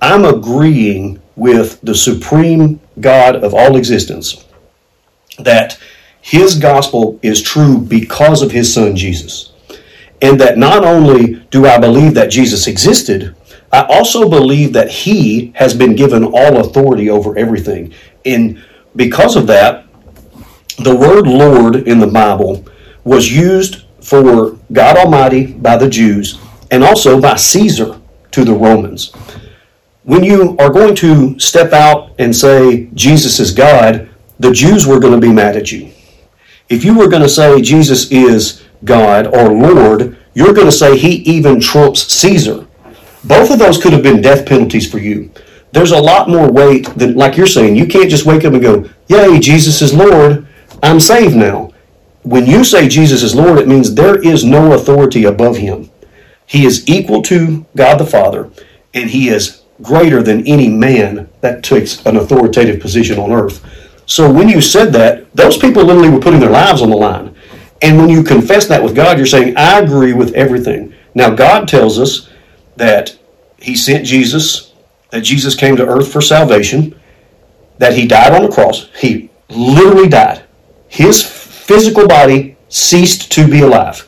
I'm 0.00 0.24
agreeing 0.24 1.20
with 1.36 1.80
the 1.82 1.94
supreme 1.94 2.80
God 3.00 3.36
of 3.36 3.54
all 3.54 3.76
existence 3.76 4.44
that 5.38 5.78
his 6.20 6.58
gospel 6.58 7.18
is 7.22 7.40
true 7.40 7.78
because 7.78 8.42
of 8.42 8.50
his 8.50 8.72
son 8.72 8.94
Jesus. 8.94 9.52
And 10.22 10.38
that 10.40 10.58
not 10.58 10.84
only 10.84 11.36
do 11.50 11.66
I 11.66 11.78
believe 11.78 12.14
that 12.14 12.30
Jesus 12.30 12.66
existed, 12.66 13.34
I 13.72 13.86
also 13.86 14.28
believe 14.28 14.72
that 14.74 14.90
he 14.90 15.52
has 15.54 15.72
been 15.72 15.96
given 15.96 16.24
all 16.24 16.58
authority 16.58 17.08
over 17.08 17.38
everything. 17.38 17.94
And 18.26 18.62
because 18.96 19.36
of 19.36 19.46
that, 19.46 19.86
the 20.82 20.96
word 20.96 21.26
Lord 21.26 21.76
in 21.88 21.98
the 21.98 22.06
Bible 22.06 22.64
was 23.04 23.32
used 23.32 23.84
for 24.02 24.58
God 24.72 24.96
Almighty 24.96 25.52
by 25.52 25.76
the 25.76 25.88
Jews 25.88 26.38
and 26.70 26.82
also 26.82 27.20
by 27.20 27.36
Caesar 27.36 28.00
to 28.30 28.44
the 28.44 28.52
Romans 28.52 29.12
when 30.04 30.24
you 30.24 30.56
are 30.58 30.70
going 30.70 30.94
to 30.96 31.38
step 31.38 31.72
out 31.72 32.12
and 32.18 32.34
say 32.34 32.86
Jesus 32.94 33.38
is 33.38 33.52
God, 33.52 34.08
the 34.38 34.50
Jews 34.50 34.86
were 34.86 34.98
going 34.98 35.12
to 35.12 35.24
be 35.24 35.32
mad 35.32 35.56
at 35.56 35.70
you. 35.70 35.92
If 36.68 36.84
you 36.84 36.98
were 36.98 37.08
going 37.08 37.22
to 37.22 37.28
say 37.28 37.60
Jesus 37.60 38.10
is 38.10 38.64
God 38.84 39.26
or 39.26 39.52
Lord, 39.52 40.16
you're 40.34 40.54
going 40.54 40.66
to 40.66 40.72
say 40.72 40.96
he 40.96 41.16
even 41.22 41.60
trumps 41.60 42.12
Caesar. 42.14 42.66
Both 43.24 43.50
of 43.50 43.58
those 43.58 43.80
could 43.80 43.92
have 43.92 44.02
been 44.02 44.22
death 44.22 44.46
penalties 44.46 44.90
for 44.90 44.98
you. 44.98 45.30
There's 45.72 45.92
a 45.92 46.00
lot 46.00 46.28
more 46.28 46.50
weight 46.50 46.86
than, 46.96 47.14
like 47.14 47.36
you're 47.36 47.46
saying, 47.46 47.76
you 47.76 47.86
can't 47.86 48.10
just 48.10 48.26
wake 48.26 48.44
up 48.44 48.54
and 48.54 48.62
go, 48.62 48.88
Yay, 49.08 49.38
Jesus 49.38 49.82
is 49.82 49.94
Lord, 49.94 50.48
I'm 50.82 51.00
saved 51.00 51.36
now. 51.36 51.72
When 52.22 52.46
you 52.46 52.64
say 52.64 52.88
Jesus 52.88 53.22
is 53.22 53.34
Lord, 53.34 53.58
it 53.58 53.68
means 53.68 53.94
there 53.94 54.22
is 54.22 54.44
no 54.44 54.72
authority 54.72 55.24
above 55.24 55.56
him. 55.56 55.90
He 56.46 56.66
is 56.66 56.88
equal 56.88 57.22
to 57.22 57.64
God 57.76 57.98
the 57.98 58.06
Father, 58.06 58.50
and 58.92 59.08
he 59.08 59.28
is 59.28 59.62
greater 59.82 60.22
than 60.22 60.46
any 60.46 60.68
man 60.68 61.28
that 61.40 61.62
takes 61.62 62.04
an 62.04 62.16
authoritative 62.16 62.80
position 62.80 63.18
on 63.18 63.32
earth. 63.32 63.64
So 64.06 64.30
when 64.30 64.48
you 64.48 64.60
said 64.60 64.92
that, 64.92 65.34
those 65.34 65.56
people 65.56 65.84
literally 65.84 66.10
were 66.10 66.20
putting 66.20 66.40
their 66.40 66.50
lives 66.50 66.82
on 66.82 66.90
the 66.90 66.96
line. 66.96 67.34
And 67.82 67.96
when 67.96 68.10
you 68.10 68.22
confess 68.22 68.66
that 68.66 68.82
with 68.82 68.94
God, 68.94 69.16
you're 69.16 69.26
saying, 69.26 69.56
I 69.56 69.78
agree 69.78 70.12
with 70.12 70.34
everything. 70.34 70.92
Now, 71.14 71.30
God 71.30 71.66
tells 71.66 71.98
us 71.98 72.28
that 72.76 73.16
He 73.58 73.74
sent 73.76 74.04
Jesus, 74.04 74.74
that 75.10 75.22
Jesus 75.22 75.54
came 75.54 75.76
to 75.76 75.86
earth 75.86 76.12
for 76.12 76.20
salvation, 76.20 76.98
that 77.78 77.94
He 77.94 78.06
died 78.06 78.32
on 78.34 78.42
the 78.42 78.54
cross. 78.54 78.90
He 78.98 79.30
literally 79.48 80.08
died. 80.08 80.44
His 80.90 81.22
physical 81.22 82.06
body 82.06 82.58
ceased 82.68 83.32
to 83.32 83.48
be 83.48 83.60
alive. 83.60 84.06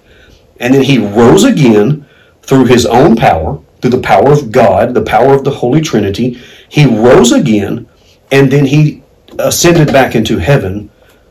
And 0.61 0.75
then 0.75 0.83
He 0.83 0.99
rose 0.99 1.45
again 1.45 2.07
through 2.43 2.67
his 2.67 2.85
own 2.85 3.17
power, 3.17 3.61
through 3.81 3.91
the 3.91 4.01
power 4.01 4.33
of 4.33 4.53
God, 4.53 4.95
the 4.95 5.03
power 5.03 5.35
of 5.35 5.45
the 5.45 5.51
Holy 5.51 5.81
Trinity. 5.81 6.41
He 6.69 6.85
rose 6.85 7.33
again, 7.33 7.89
and 8.31 8.51
then 8.51 8.67
he 8.67 9.03
ascended 9.39 9.93
back 9.93 10.15
into 10.15 10.39
heaven 10.39 10.91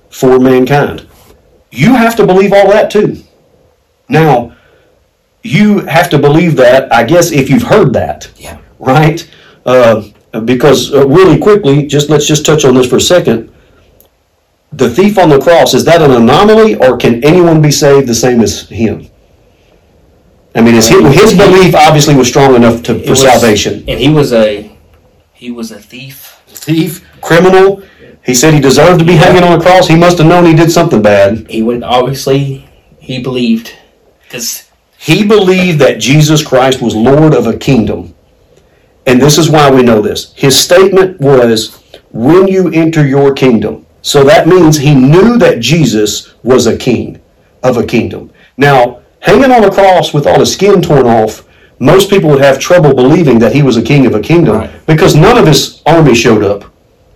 for 0.10 0.40
mankind. 0.40 1.08
You 1.70 1.96
have 1.96 2.16
to 2.16 2.26
believe 2.26 2.54
all 2.54 2.68
that 2.70 2.90
too. 2.90 3.24
Now, 4.10 4.56
you 5.44 5.80
have 5.80 6.10
to 6.10 6.18
believe 6.18 6.56
that, 6.58 6.92
I 6.92 7.04
guess, 7.04 7.32
if 7.32 7.50
you've 7.50 7.64
heard 7.64 7.94
that. 7.94 8.32
Yeah. 8.38 8.60
Right? 8.80 9.30
Uh, 9.66 10.04
because 10.46 10.94
uh, 10.94 11.08
really 11.08 11.40
quickly, 11.40 11.88
just 11.88 12.10
let's 12.10 12.26
just 12.26 12.46
touch 12.46 12.66
on 12.66 12.74
this 12.74 12.90
for 12.90 12.98
a 12.98 13.02
second. 13.02 13.51
The 14.74 14.90
thief 14.90 15.18
on 15.18 15.30
the 15.30 15.40
cross 15.40 15.74
is 15.74 15.84
that 15.86 16.02
an 16.02 16.12
anomaly, 16.12 16.76
or 16.76 16.98
can 16.98 17.24
anyone 17.24 17.62
be 17.62 17.72
saved 17.72 18.08
the 18.08 18.16
same 18.16 18.42
as 18.42 18.70
him? 18.70 19.08
I 20.56 20.62
mean, 20.62 20.76
is 20.76 20.88
he, 20.88 21.02
his 21.14 21.34
belief 21.34 21.76
obviously 21.76 22.16
was 22.16 22.28
strong 22.28 22.56
enough 22.56 22.84
to, 22.84 23.00
for 23.00 23.12
was- 23.12 23.22
salvation. 23.22 23.84
And 23.88 24.00
he 24.00 24.10
was 24.10 24.34
a 24.34 24.72
he 25.34 25.52
was 25.52 25.72
a 25.72 25.80
thief. 25.80 26.42
Thief, 26.48 27.08
criminal. 27.22 27.84
He 28.24 28.36
said 28.36 28.54
he 28.54 28.60
deserved 28.60 29.00
to 29.00 29.06
be 29.06 29.14
hanging 29.16 29.44
on 29.44 29.60
a 29.60 29.62
cross. 29.62 29.88
He 29.88 29.96
must 29.96 30.20
have 30.20 30.28
known 30.28 30.46
he 30.46 30.54
did 30.54 30.72
something 30.72 31.02
bad. 31.02 31.50
He 31.50 31.64
would 31.64 31.82
obviously 31.82 32.70
he 33.00 33.22
believed 33.22 33.74
because 34.24 34.70
He 34.98 35.28
believed 35.28 35.80
that 35.80 36.00
Jesus 36.00 36.46
Christ 36.46 36.82
was 36.82 36.96
Lord 36.96 37.34
of 37.34 37.48
a 37.48 37.58
kingdom. 37.58 38.14
And 39.08 39.20
this 39.20 39.40
is 39.40 39.50
why 39.50 39.72
we 39.72 39.82
know 39.82 40.02
this. 40.02 40.32
His 40.34 40.56
statement 40.58 41.20
was, 41.20 41.82
when 42.12 42.48
you 42.48 42.70
enter 42.70 43.06
your 43.06 43.34
kingdom. 43.34 43.88
So 44.02 44.24
that 44.24 44.48
means 44.48 44.78
he 44.78 44.96
knew 44.96 45.38
that 45.38 45.60
Jesus 45.60 46.34
was 46.44 46.68
a 46.68 46.78
king 46.78 47.22
of 47.64 47.78
a 47.78 47.86
kingdom. 47.86 48.32
Now, 48.58 49.02
hanging 49.20 49.52
on 49.52 49.64
a 49.64 49.72
cross 49.72 50.14
with 50.14 50.26
all 50.28 50.40
his 50.40 50.54
skin 50.54 50.82
torn 50.82 51.06
off, 51.06 51.48
most 51.80 52.10
people 52.10 52.30
would 52.30 52.42
have 52.42 52.60
trouble 52.60 52.94
believing 52.96 53.40
that 53.40 53.54
he 53.54 53.62
was 53.64 53.78
a 53.78 53.82
king 53.82 54.06
of 54.06 54.14
a 54.16 54.20
kingdom 54.20 54.58
Right. 54.58 54.86
because 54.86 55.16
none 55.16 55.38
of 55.38 55.48
his 55.48 55.82
army 55.86 56.16
showed 56.16 56.44
up 56.44 56.66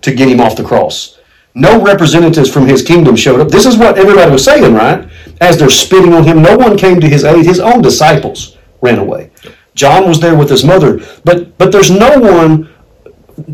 to 0.01 0.13
get 0.13 0.27
him 0.29 0.39
off 0.39 0.55
the 0.55 0.63
cross. 0.63 1.17
No 1.55 1.81
representatives 1.81 2.49
from 2.51 2.67
his 2.67 2.81
kingdom 2.81 3.15
showed 3.15 3.39
up. 3.39 3.49
This 3.49 3.65
is 3.65 3.77
what 3.77 3.97
everybody 3.97 4.29
was 4.31 4.43
saying, 4.43 4.73
right? 4.73 5.07
As 5.39 5.57
they're 5.57 5.69
spitting 5.69 6.13
on 6.13 6.23
him, 6.23 6.41
no 6.41 6.57
one 6.57 6.77
came 6.77 6.99
to 6.99 7.07
his 7.07 7.23
aid. 7.23 7.45
His 7.45 7.59
own 7.59 7.81
disciples 7.81 8.57
ran 8.81 8.99
away. 8.99 9.31
John 9.73 10.07
was 10.07 10.19
there 10.19 10.35
with 10.35 10.49
his 10.49 10.63
mother, 10.63 10.99
but 11.23 11.57
but 11.57 11.71
there's 11.71 11.91
no 11.91 12.17
one 12.19 12.69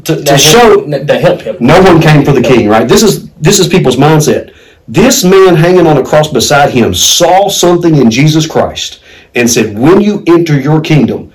to, 0.03 0.23
to 0.23 0.37
show. 0.37 0.85
to 0.85 1.19
help 1.19 1.41
him. 1.41 1.57
No 1.59 1.81
one 1.81 2.01
came 2.01 2.23
for 2.23 2.31
the 2.31 2.41
king, 2.41 2.69
right? 2.69 2.87
This 2.87 3.03
is 3.03 3.29
this 3.35 3.59
is 3.59 3.67
people's 3.67 3.95
mindset. 3.95 4.55
This 4.87 5.23
man 5.23 5.55
hanging 5.55 5.87
on 5.87 5.97
a 5.97 6.05
cross 6.05 6.27
beside 6.31 6.71
him 6.71 6.93
saw 6.93 7.49
something 7.49 7.95
in 7.95 8.11
Jesus 8.11 8.47
Christ 8.47 9.01
and 9.35 9.49
said, 9.49 9.77
"When 9.77 10.01
you 10.01 10.23
enter 10.27 10.59
your 10.59 10.81
kingdom." 10.81 11.33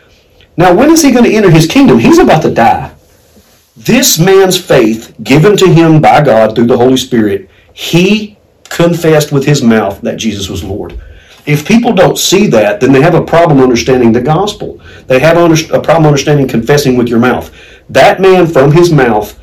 Now, 0.56 0.74
when 0.74 0.90
is 0.90 1.02
he 1.02 1.10
going 1.10 1.24
to 1.24 1.32
enter 1.32 1.50
his 1.50 1.66
kingdom? 1.66 1.98
He's 1.98 2.18
about 2.18 2.42
to 2.42 2.52
die. 2.52 2.92
This 3.76 4.18
man's 4.18 4.56
faith, 4.56 5.14
given 5.22 5.54
to 5.58 5.66
him 5.70 6.00
by 6.00 6.22
God 6.22 6.54
through 6.54 6.66
the 6.66 6.78
Holy 6.78 6.96
Spirit, 6.96 7.50
he 7.74 8.38
confessed 8.70 9.32
with 9.32 9.44
his 9.44 9.62
mouth 9.62 10.00
that 10.00 10.16
Jesus 10.16 10.48
was 10.48 10.64
Lord. 10.64 10.98
If 11.44 11.66
people 11.66 11.92
don't 11.92 12.18
see 12.18 12.48
that, 12.48 12.80
then 12.80 12.92
they 12.92 13.02
have 13.02 13.14
a 13.14 13.24
problem 13.24 13.60
understanding 13.60 14.12
the 14.12 14.20
gospel. 14.20 14.80
They 15.06 15.20
have 15.20 15.36
a 15.36 15.80
problem 15.80 16.06
understanding 16.06 16.48
confessing 16.48 16.96
with 16.96 17.06
your 17.06 17.20
mouth. 17.20 17.54
That 17.88 18.20
man 18.20 18.46
from 18.46 18.72
his 18.72 18.92
mouth 18.92 19.38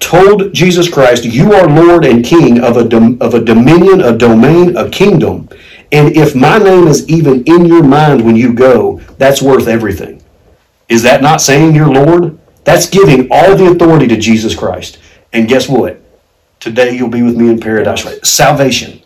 told 0.00 0.52
Jesus 0.52 0.88
Christ, 0.88 1.24
"You 1.24 1.54
are 1.54 1.66
Lord 1.66 2.04
and 2.04 2.24
King 2.24 2.60
of 2.60 2.76
a 2.76 2.84
dom- 2.84 3.16
of 3.20 3.34
a 3.34 3.40
dominion, 3.40 4.00
a 4.02 4.16
domain, 4.16 4.76
a 4.76 4.88
kingdom, 4.88 5.48
and 5.90 6.16
if 6.16 6.34
my 6.34 6.58
name 6.58 6.86
is 6.86 7.08
even 7.08 7.42
in 7.44 7.64
your 7.64 7.82
mind 7.82 8.22
when 8.22 8.36
you 8.36 8.52
go, 8.52 9.00
that's 9.18 9.40
worth 9.42 9.66
everything." 9.66 10.20
Is 10.88 11.02
that 11.02 11.22
not 11.22 11.40
saying 11.40 11.74
you're 11.74 11.88
Lord? 11.88 12.36
That's 12.64 12.86
giving 12.86 13.28
all 13.30 13.56
the 13.56 13.66
authority 13.66 14.06
to 14.08 14.16
Jesus 14.16 14.54
Christ. 14.54 14.98
And 15.32 15.48
guess 15.48 15.68
what? 15.68 16.00
Today 16.60 16.96
you'll 16.96 17.08
be 17.08 17.22
with 17.22 17.36
me 17.36 17.48
in 17.48 17.58
paradise. 17.60 18.04
Right? 18.04 18.24
Salvation. 18.24 19.00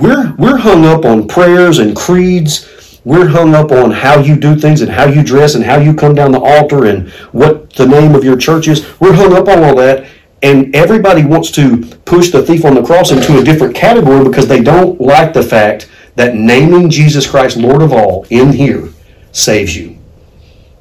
We're 0.00 0.34
we're 0.38 0.58
hung 0.58 0.84
up 0.84 1.04
on 1.04 1.28
prayers 1.28 1.78
and 1.78 1.96
creeds. 1.96 2.68
We're 3.06 3.28
hung 3.28 3.54
up 3.54 3.70
on 3.70 3.92
how 3.92 4.18
you 4.18 4.34
do 4.34 4.56
things 4.56 4.82
and 4.82 4.90
how 4.90 5.06
you 5.06 5.22
dress 5.22 5.54
and 5.54 5.62
how 5.62 5.78
you 5.78 5.94
come 5.94 6.12
down 6.12 6.32
the 6.32 6.40
altar 6.40 6.86
and 6.86 7.08
what 7.30 7.72
the 7.74 7.86
name 7.86 8.16
of 8.16 8.24
your 8.24 8.36
church 8.36 8.66
is. 8.66 8.84
We're 8.98 9.12
hung 9.12 9.32
up 9.32 9.46
on 9.46 9.62
all 9.62 9.76
that. 9.76 10.08
And 10.42 10.74
everybody 10.74 11.24
wants 11.24 11.52
to 11.52 11.86
push 12.04 12.32
the 12.32 12.42
thief 12.42 12.64
on 12.64 12.74
the 12.74 12.82
cross 12.82 13.12
into 13.12 13.38
a 13.38 13.44
different 13.44 13.76
category 13.76 14.24
because 14.24 14.48
they 14.48 14.60
don't 14.60 15.00
like 15.00 15.32
the 15.32 15.44
fact 15.44 15.88
that 16.16 16.34
naming 16.34 16.90
Jesus 16.90 17.30
Christ 17.30 17.56
Lord 17.56 17.80
of 17.80 17.92
all 17.92 18.26
in 18.28 18.52
here 18.52 18.88
saves 19.30 19.76
you. 19.76 19.96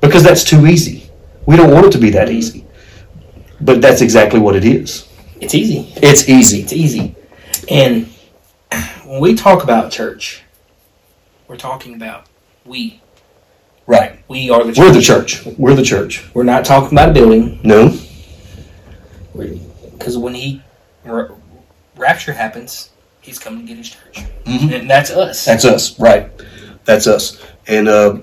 Because 0.01 0.23
that's 0.23 0.43
too 0.43 0.65
easy. 0.65 1.07
We 1.45 1.55
don't 1.55 1.71
want 1.71 1.85
it 1.85 1.91
to 1.91 1.99
be 1.99 2.09
that 2.09 2.27
mm-hmm. 2.29 2.37
easy. 2.37 2.65
But 3.61 3.83
that's 3.83 4.01
exactly 4.01 4.39
what 4.39 4.55
it 4.55 4.65
is. 4.65 5.07
It's 5.39 5.53
easy. 5.53 5.93
It's 5.97 6.27
easy. 6.27 6.61
It's 6.61 6.73
easy. 6.73 7.15
And 7.69 8.07
when 9.05 9.21
we 9.21 9.35
talk 9.35 9.63
about 9.63 9.91
church, 9.91 10.41
we're 11.47 11.57
talking 11.57 11.95
about 11.95 12.27
we. 12.65 13.01
Right. 13.87 14.23
We 14.27 14.49
are 14.49 14.63
the 14.63 14.73
church. 14.73 14.79
We're 14.79 14.93
the 14.93 15.01
church. 15.01 15.45
We're 15.57 15.75
the 15.75 15.83
church. 15.83 16.25
We're 16.33 16.43
not 16.43 16.65
talking 16.65 16.97
about 16.97 17.09
a 17.09 17.13
building. 17.13 17.59
No? 17.63 17.95
Because 19.33 20.17
when 20.17 20.33
he 20.33 20.61
ra- 21.03 21.27
rapture 21.95 22.33
happens, 22.33 22.89
he's 23.21 23.37
coming 23.39 23.61
to 23.61 23.67
get 23.67 23.77
his 23.77 23.89
church, 23.89 24.25
Mhm. 24.45 24.79
and 24.79 24.89
that's 24.89 25.11
us. 25.11 25.43
That's 25.45 25.65
us. 25.65 25.99
Right. 25.99 26.29
That's 26.85 27.07
us. 27.07 27.41
And 27.67 27.87
uh, 27.87 28.19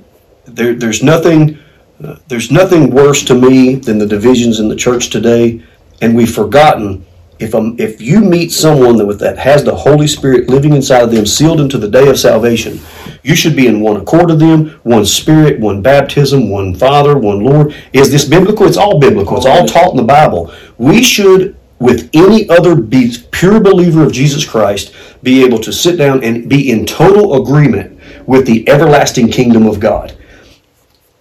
there, 0.47 0.75
there's 0.75 1.03
nothing 1.03 1.59
uh, 2.03 2.17
there's 2.27 2.51
nothing 2.51 2.91
worse 2.91 3.23
to 3.25 3.35
me 3.35 3.77
than 3.77 3.99
the 3.99 4.07
divisions 4.07 4.59
in 4.59 4.69
the 4.69 4.75
church 4.75 5.11
today. 5.11 5.63
And 6.01 6.17
we've 6.17 6.33
forgotten 6.35 7.05
if 7.39 7.55
um, 7.55 7.77
if 7.79 8.01
you 8.01 8.21
meet 8.21 8.51
someone 8.53 8.97
that 8.97 9.07
with 9.07 9.21
that 9.21 9.39
has 9.39 9.63
the 9.65 9.75
Holy 9.75 10.07
Spirit 10.09 10.49
living 10.49 10.73
inside 10.73 11.03
of 11.03 11.11
them, 11.13 11.27
sealed 11.27 11.61
into 11.61 11.79
the 11.79 11.89
day 11.89 12.09
of 12.09 12.19
salvation, 12.19 12.81
you 13.23 13.37
should 13.37 13.55
be 13.55 13.67
in 13.69 13.81
one 13.81 13.97
accord 13.97 14.31
of 14.31 14.41
them, 14.41 14.81
one 14.83 15.07
Spirit, 15.07 15.61
one 15.61 15.81
baptism, 15.81 16.51
one 16.51 16.75
Father, 16.75 17.17
one 17.17 17.41
Lord. 17.41 17.75
Is 17.93 18.11
this 18.11 18.25
biblical? 18.25 18.67
It's 18.67 18.77
all 18.77 18.99
biblical. 18.99 19.37
It's 19.37 19.47
all 19.47 19.67
taught 19.67 19.93
in 19.93 19.97
the 19.97 20.03
Bible. 20.03 20.53
We 20.79 21.03
should, 21.03 21.57
with 21.79 22.11
any 22.15 22.49
other 22.49 22.75
be, 22.75 23.15
pure 23.31 23.61
believer 23.61 24.03
of 24.03 24.13
Jesus 24.13 24.45
Christ, 24.45 24.95
be 25.23 25.45
able 25.45 25.59
to 25.61 25.73
sit 25.73 25.97
down 25.97 26.25
and 26.25 26.49
be 26.49 26.71
in 26.71 26.85
total 26.85 27.41
agreement 27.41 27.99
with 28.27 28.47
the 28.47 28.69
everlasting 28.69 29.31
kingdom 29.31 29.67
of 29.67 29.79
God. 29.79 30.17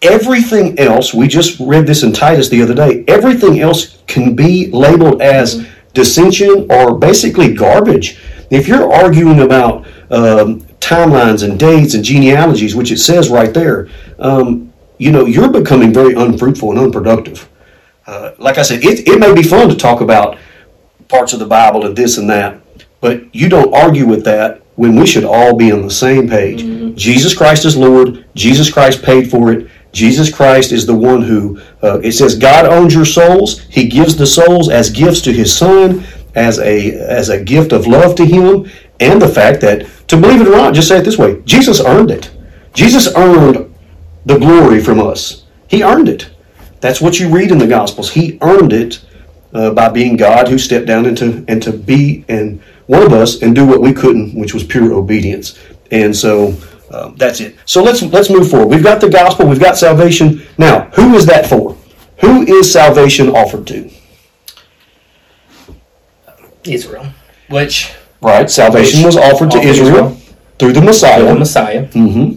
Everything 0.01 0.79
else, 0.79 1.13
we 1.13 1.27
just 1.27 1.59
read 1.59 1.85
this 1.85 2.01
in 2.01 2.11
Titus 2.11 2.49
the 2.49 2.63
other 2.63 2.73
day, 2.73 3.03
everything 3.07 3.59
else 3.59 3.99
can 4.07 4.35
be 4.35 4.71
labeled 4.71 5.21
as 5.21 5.67
dissension 5.93 6.65
or 6.71 6.97
basically 6.97 7.53
garbage. 7.53 8.19
If 8.49 8.67
you're 8.67 8.91
arguing 8.91 9.41
about 9.41 9.85
um, 10.09 10.65
timelines 10.82 11.48
and 11.48 11.58
dates 11.58 11.94
and 11.94 12.04
genealogies, 12.04 12.76
which 12.76 12.91
it 12.91 12.98
says 12.98 13.30
right 13.30 13.54
there, 13.54 13.88
um, 14.20 14.74
you 14.98 15.12
know, 15.12 15.26
you're 15.26 15.52
becoming 15.52 15.94
very 15.94 16.13
unfruitful 16.13 16.72
and 16.72 16.80
unproductive. 16.80 17.48
Uh, 18.06 18.32
like 18.39 18.58
I 18.58 18.63
said, 18.63 18.84
it, 18.84 19.08
it 19.08 19.20
may 19.20 19.34
be 19.34 19.44
fun 19.44 19.70
to 19.70 19.76
talk 19.76 20.02
about 20.02 20.38
parts 21.08 21.32
of 21.34 21.39
the 21.39 21.46
Bible 21.46 21.86
and 21.86 21.96
this 21.96 22.17
and 22.17 22.30
that, 22.30 22.60
but 23.00 23.34
you 23.34 23.48
don't 23.48 23.74
argue 23.74 24.06
with 24.06 24.26
that 24.26 24.62
when 24.76 24.96
we 24.96 25.06
should 25.06 25.24
all 25.24 25.56
be 25.56 25.72
on 25.72 25.82
the 25.84 25.91
same 25.91 26.28
page. 26.28 26.63
Jesus 26.98 27.34
Christ 27.36 27.65
is 27.65 27.78
Lord. 27.78 28.26
Jesus 28.36 28.72
Christ 28.72 29.04
paid 29.04 29.30
for 29.30 29.54
it. 29.54 29.70
Jesus 29.91 30.34
Christ 30.34 30.72
is 30.72 30.86
the 30.86 30.96
one 30.96 31.22
who, 31.22 31.62
uh, 31.84 32.00
it 32.00 32.13
says, 32.13 32.38
God 32.38 32.65
owns 32.65 32.94
your 32.94 33.06
souls. 33.06 33.62
He 33.70 33.88
gives 33.88 34.15
the 34.15 34.26
souls 34.26 34.70
as 34.70 34.89
gifts 34.89 35.22
to 35.22 35.34
His 35.34 35.56
Son, 35.56 36.04
as 36.36 36.60
a 36.60 36.91
as 36.94 37.30
a 37.30 37.44
gift 37.44 37.72
of 37.72 37.88
love 37.88 38.15
to 38.15 38.26
Him, 38.26 38.70
and 39.00 39.22
the 39.22 39.28
fact 39.28 39.62
that, 39.62 39.88
to 40.08 40.17
believe 40.17 40.41
it 40.41 40.48
or 40.48 40.52
not, 40.52 40.74
just 40.74 40.88
say 40.88 41.00
it 41.00 41.06
this 41.06 41.17
way: 41.17 41.41
Jesus 41.46 41.82
earned 41.82 42.12
it. 42.12 42.32
Jesus 42.74 43.13
earned 43.15 43.74
the 44.26 44.38
glory 44.38 44.82
from 44.82 45.00
us. 45.00 45.44
He 45.67 45.84
earned 45.84 46.10
it. 46.10 46.30
That's 46.80 47.02
what 47.02 47.20
you 47.20 47.30
read 47.30 47.52
in 47.52 47.58
the 47.58 47.67
Gospels. 47.67 48.12
He 48.12 48.38
earned 48.41 48.74
it 48.74 49.04
uh, 49.54 49.72
by 49.72 49.89
being 49.89 50.17
God 50.17 50.48
who 50.48 50.58
stepped 50.58 50.88
down 50.88 51.06
into 51.06 51.44
and 51.48 51.62
to 51.63 51.72
be 51.72 52.26
and 52.28 52.62
one 52.88 53.04
of 53.04 53.13
us 53.13 53.41
and 53.41 53.56
do 53.56 53.65
what 53.65 53.82
we 53.82 53.94
couldn't, 53.94 54.36
which 54.36 54.54
was 54.54 54.63
pure 54.63 54.94
obedience. 54.94 55.60
And 55.91 56.15
so 56.15 56.56
um, 56.91 57.15
that's 57.15 57.39
it. 57.39 57.56
So 57.65 57.84
let's 57.84 58.02
let's 58.02 58.30
move 58.30 58.50
forward. 58.50 58.70
We've 58.70 58.84
got 58.84 59.02
the 59.02 59.10
gospel. 59.10 59.48
We've 59.48 59.60
got 59.60 59.78
salvation. 59.78 60.46
Now, 60.58 60.89
who 60.91 61.15
is 61.15 61.26
that 61.28 61.48
for? 61.48 61.78
Who 62.20 62.44
is 62.44 62.72
salvation 62.72 63.30
offered 63.30 63.67
to? 63.67 63.89
Israel, 66.65 67.08
which 67.50 67.91
Right. 68.21 68.50
Salvation 68.50 69.04
was 69.04 69.17
offered 69.17 69.50
to 69.52 69.60
Israel 69.60 69.88
Israel. 69.88 70.17
through 70.60 70.74
the 70.74 70.82
Messiah. 70.82 71.26
the 71.26 71.36
Messiah, 71.36 71.86
Mm-hmm. 71.88 72.34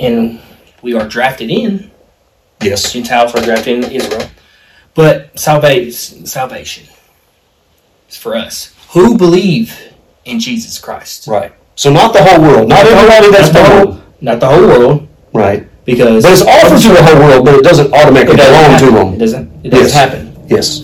and 0.00 0.40
we 0.82 0.94
are 0.94 1.06
drafted 1.08 1.50
in. 1.50 1.90
Yes. 2.60 2.92
Gentiles 2.92 3.34
are 3.34 3.40
drafted 3.42 3.84
in 3.84 3.90
Israel, 3.92 4.28
but 4.94 5.36
salvation, 5.38 6.26
salvation 6.26 6.86
is 8.08 8.16
for 8.16 8.36
us 8.36 8.74
who 8.90 9.16
believe 9.16 9.74
in 10.24 10.38
Jesus 10.38 10.78
Christ. 10.78 11.26
Right. 11.26 11.52
So 11.74 11.90
not 11.90 12.12
the 12.12 12.22
whole 12.22 12.40
world. 12.40 12.68
Not 12.68 12.86
everybody 12.86 13.30
that's 13.32 13.52
Not 13.52 13.62
the 13.62 13.68
born. 13.74 13.86
whole- 13.86 14.00
not 14.20 14.38
the 14.40 14.46
whole 14.48 14.66
world, 14.66 15.08
Right. 15.32 15.66
because 15.84 16.22
But 16.22 16.32
it's 16.34 16.42
offered 16.42 16.80
to 16.82 16.88
the 16.88 17.02
whole 17.02 17.16
world, 17.18 17.44
but 17.46 17.54
it 17.54 17.64
doesn't 17.64 17.92
automatically 17.92 18.34
it 18.34 18.36
doesn't 18.36 18.52
belong 18.54 18.70
happen. 18.72 18.94
to 18.94 19.14
It 19.16 19.18
doesn't. 19.18 19.50
It 19.64 19.68
doesn't 19.70 19.86
Yes. 19.86 19.94
happen. 19.94 20.36
Yes. 20.48 20.82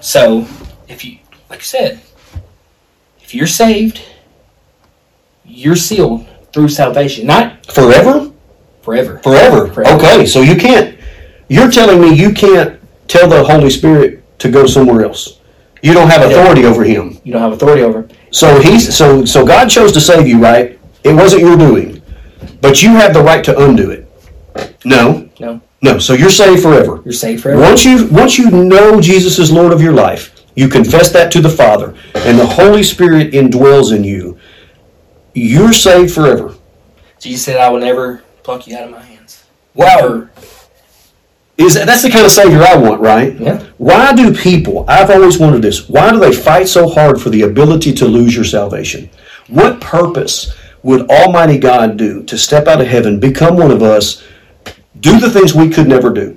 So, 0.00 0.44
if 0.88 1.04
you, 1.04 1.16
like 1.50 1.60
I 1.60 1.62
said, 1.62 2.00
if 3.20 3.34
you're 3.34 3.46
saved, 3.46 4.00
you're 5.44 5.76
sealed 5.76 6.26
through 6.52 6.68
salvation, 6.68 7.26
not 7.26 7.64
Forever? 7.66 8.32
forever. 8.82 9.18
Forever. 9.18 9.68
Forever. 9.72 9.96
Okay, 9.96 10.26
so 10.26 10.40
you 10.40 10.56
can't, 10.56 10.98
you're 11.48 11.70
telling 11.70 12.00
me 12.00 12.14
you 12.14 12.32
can't 12.32 12.80
tell 13.08 13.28
the 13.28 13.42
Holy 13.44 13.70
Spirit 13.70 14.22
to 14.38 14.50
go 14.50 14.66
somewhere 14.66 15.04
else. 15.04 15.40
You 15.82 15.92
don't 15.92 16.08
have 16.08 16.22
authority 16.28 16.64
over 16.64 16.82
him. 16.84 17.18
You 17.24 17.32
don't 17.32 17.42
have 17.42 17.52
authority 17.52 17.82
over. 17.82 18.00
it. 18.00 18.12
So 18.30 18.60
he's 18.60 18.96
so 18.96 19.24
so 19.24 19.46
God 19.46 19.68
chose 19.68 19.92
to 19.92 20.00
save 20.00 20.26
you, 20.26 20.38
right? 20.40 20.78
It 21.04 21.12
wasn't 21.14 21.42
your 21.42 21.56
doing. 21.56 22.02
But 22.60 22.82
you 22.82 22.90
have 22.90 23.12
the 23.14 23.22
right 23.22 23.44
to 23.44 23.56
undo 23.64 23.90
it. 23.90 24.08
No. 24.84 25.28
No, 25.38 25.60
No. 25.82 25.98
So 25.98 26.14
you're 26.14 26.30
saved 26.30 26.62
forever. 26.62 27.02
you're 27.04 27.12
saved 27.12 27.42
forever. 27.42 27.60
Once 27.60 27.84
you 27.84 28.06
once 28.08 28.36
you 28.38 28.50
know 28.50 29.00
Jesus 29.00 29.38
is 29.38 29.52
Lord 29.52 29.72
of 29.72 29.80
your 29.80 29.92
life, 29.92 30.35
you 30.56 30.68
confess 30.68 31.12
that 31.12 31.30
to 31.32 31.40
the 31.40 31.48
Father, 31.48 31.94
and 32.14 32.38
the 32.38 32.46
Holy 32.46 32.82
Spirit 32.82 33.32
indwells 33.32 33.94
in 33.94 34.02
you. 34.02 34.38
You're 35.34 35.72
saved 35.72 36.12
forever. 36.12 36.54
Jesus 37.20 37.44
said, 37.44 37.58
"I 37.58 37.68
will 37.68 37.80
never 37.80 38.24
pluck 38.42 38.66
you 38.66 38.76
out 38.76 38.84
of 38.84 38.90
my 38.90 39.02
hands." 39.02 39.44
Wow. 39.74 39.96
Never. 40.00 40.30
Is 41.58 41.74
that, 41.74 41.86
that's 41.86 42.02
the 42.02 42.10
kind 42.10 42.26
of 42.26 42.30
savior 42.30 42.62
I 42.62 42.76
want, 42.76 43.00
right? 43.00 43.34
Yeah. 43.38 43.64
Why 43.78 44.12
do 44.12 44.34
people? 44.34 44.84
I've 44.88 45.10
always 45.10 45.38
wondered 45.38 45.62
this. 45.62 45.88
Why 45.88 46.10
do 46.10 46.18
they 46.18 46.32
fight 46.32 46.68
so 46.68 46.86
hard 46.88 47.20
for 47.20 47.30
the 47.30 47.42
ability 47.42 47.94
to 47.94 48.06
lose 48.06 48.34
your 48.34 48.44
salvation? 48.44 49.08
What 49.48 49.80
purpose 49.80 50.54
would 50.82 51.10
Almighty 51.10 51.58
God 51.58 51.96
do 51.96 52.22
to 52.24 52.36
step 52.36 52.66
out 52.66 52.80
of 52.80 52.86
heaven, 52.86 53.18
become 53.18 53.56
one 53.56 53.70
of 53.70 53.82
us, 53.82 54.22
do 55.00 55.18
the 55.18 55.30
things 55.30 55.54
we 55.54 55.70
could 55.70 55.88
never 55.88 56.10
do, 56.12 56.36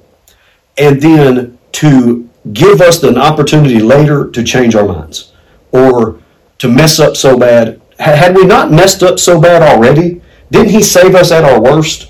and 0.77 1.01
then 1.01 1.57
to 1.73 2.28
give 2.53 2.81
us 2.81 3.03
an 3.03 3.17
opportunity 3.17 3.79
later 3.79 4.29
to 4.29 4.43
change 4.43 4.75
our 4.75 4.87
minds 4.87 5.33
or 5.71 6.19
to 6.59 6.67
mess 6.67 6.99
up 6.99 7.15
so 7.15 7.37
bad? 7.37 7.81
Had 7.99 8.35
we 8.35 8.45
not 8.45 8.71
messed 8.71 9.03
up 9.03 9.19
so 9.19 9.39
bad 9.39 9.61
already? 9.61 10.21
Didn't 10.51 10.69
He 10.69 10.81
save 10.81 11.15
us 11.15 11.31
at 11.31 11.43
our 11.43 11.61
worst? 11.61 12.09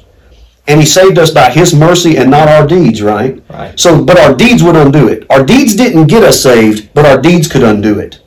and 0.69 0.79
he 0.79 0.85
saved 0.85 1.17
us 1.17 1.31
by 1.31 1.49
his 1.49 1.73
mercy 1.73 2.17
and 2.17 2.29
not 2.29 2.47
our 2.47 2.65
deeds, 2.65 3.01
right? 3.01 3.41
Right. 3.49 3.77
So, 3.77 4.03
but 4.03 4.19
our 4.19 4.35
deeds 4.35 4.61
would 4.61 4.75
undo 4.75 5.07
it. 5.07 5.25
Our 5.31 5.43
deeds 5.43 5.75
didn't 5.75 6.05
get 6.05 6.23
us 6.23 6.43
saved, 6.43 6.93
but 6.93 7.07
our 7.07 7.19
deeds 7.19 7.47
could 7.47 7.63
undo 7.63 7.97
it. 7.97 8.21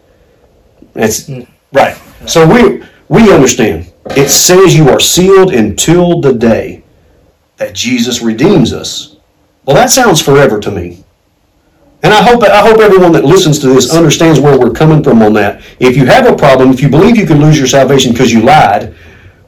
That's 0.92 1.28
hmm. 1.28 1.42
right. 1.72 1.96
So 2.26 2.46
we 2.46 2.82
we 3.08 3.32
understand. 3.32 3.92
It 4.10 4.28
says 4.28 4.76
you 4.76 4.88
are 4.88 4.98
sealed 4.98 5.54
until 5.54 6.20
the 6.20 6.32
day 6.32 6.82
that 7.58 7.74
Jesus 7.74 8.22
redeems 8.22 8.72
us. 8.72 9.16
Well, 9.64 9.76
that 9.76 9.90
sounds 9.90 10.20
forever 10.20 10.58
to 10.58 10.70
me. 10.72 11.01
And 12.02 12.12
I 12.12 12.20
hope 12.22 12.42
I 12.42 12.58
hope 12.60 12.80
everyone 12.80 13.12
that 13.12 13.24
listens 13.24 13.58
to 13.60 13.68
this 13.68 13.94
understands 13.94 14.40
where 14.40 14.58
we're 14.58 14.72
coming 14.72 15.04
from 15.04 15.22
on 15.22 15.32
that. 15.34 15.62
If 15.78 15.96
you 15.96 16.04
have 16.06 16.26
a 16.26 16.34
problem, 16.36 16.70
if 16.70 16.80
you 16.80 16.88
believe 16.88 17.16
you 17.16 17.26
can 17.26 17.40
lose 17.40 17.56
your 17.58 17.68
salvation 17.68 18.12
because 18.12 18.32
you 18.32 18.40
lied, 18.42 18.94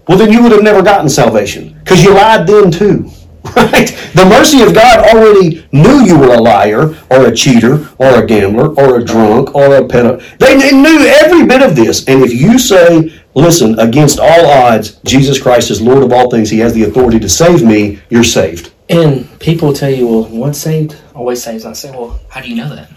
well, 0.06 0.18
then 0.18 0.30
you 0.30 0.42
would 0.42 0.52
have 0.52 0.62
never 0.62 0.82
gotten 0.82 1.08
salvation 1.08 1.76
because 1.82 2.04
you 2.04 2.14
lied 2.14 2.46
then 2.46 2.70
too. 2.70 3.10
Right? 3.56 3.88
The 4.14 4.24
mercy 4.24 4.62
of 4.62 4.72
God 4.72 5.06
already 5.14 5.66
knew 5.70 6.02
you 6.02 6.18
were 6.18 6.32
a 6.32 6.40
liar 6.40 6.94
or 7.10 7.26
a 7.26 7.34
cheater 7.34 7.86
or 7.98 8.22
a 8.22 8.26
gambler 8.26 8.68
or 8.70 8.98
a 8.98 9.04
drunk 9.04 9.54
or 9.54 9.76
a 9.76 9.82
pedophile. 9.82 10.38
They 10.38 10.58
kn- 10.58 10.82
knew 10.82 11.04
every 11.06 11.44
bit 11.46 11.60
of 11.62 11.76
this. 11.76 12.08
And 12.08 12.22
if 12.24 12.32
you 12.32 12.58
say, 12.58 13.12
listen, 13.34 13.78
against 13.78 14.18
all 14.18 14.46
odds, 14.46 14.92
Jesus 15.04 15.40
Christ 15.40 15.70
is 15.70 15.82
Lord 15.82 16.02
of 16.02 16.10
all 16.12 16.30
things, 16.30 16.48
He 16.48 16.58
has 16.60 16.72
the 16.72 16.84
authority 16.84 17.20
to 17.20 17.28
save 17.28 17.62
me, 17.62 18.00
you're 18.08 18.24
saved. 18.24 18.72
And 18.88 19.28
people 19.40 19.74
tell 19.74 19.90
you, 19.90 20.06
"Well, 20.08 20.24
once 20.24 20.58
saved, 20.58 20.96
always 21.14 21.42
saved." 21.42 21.64
And 21.64 21.70
I 21.70 21.74
say, 21.74 21.90
"Well, 21.90 22.20
how 22.28 22.40
do 22.40 22.48
you 22.48 22.56
know 22.56 22.74
that?" 22.74 22.90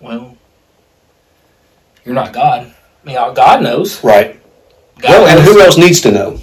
Well, 0.00 0.36
you're 2.04 2.14
not 2.14 2.32
God. 2.32 2.72
I 3.04 3.06
mean, 3.06 3.16
God 3.34 3.62
knows. 3.62 4.02
Right. 4.02 4.40
God 5.00 5.10
Well, 5.10 5.26
and 5.26 5.40
who 5.40 5.60
else 5.60 5.76
needs 5.76 6.00
to 6.02 6.10
know? 6.10 6.40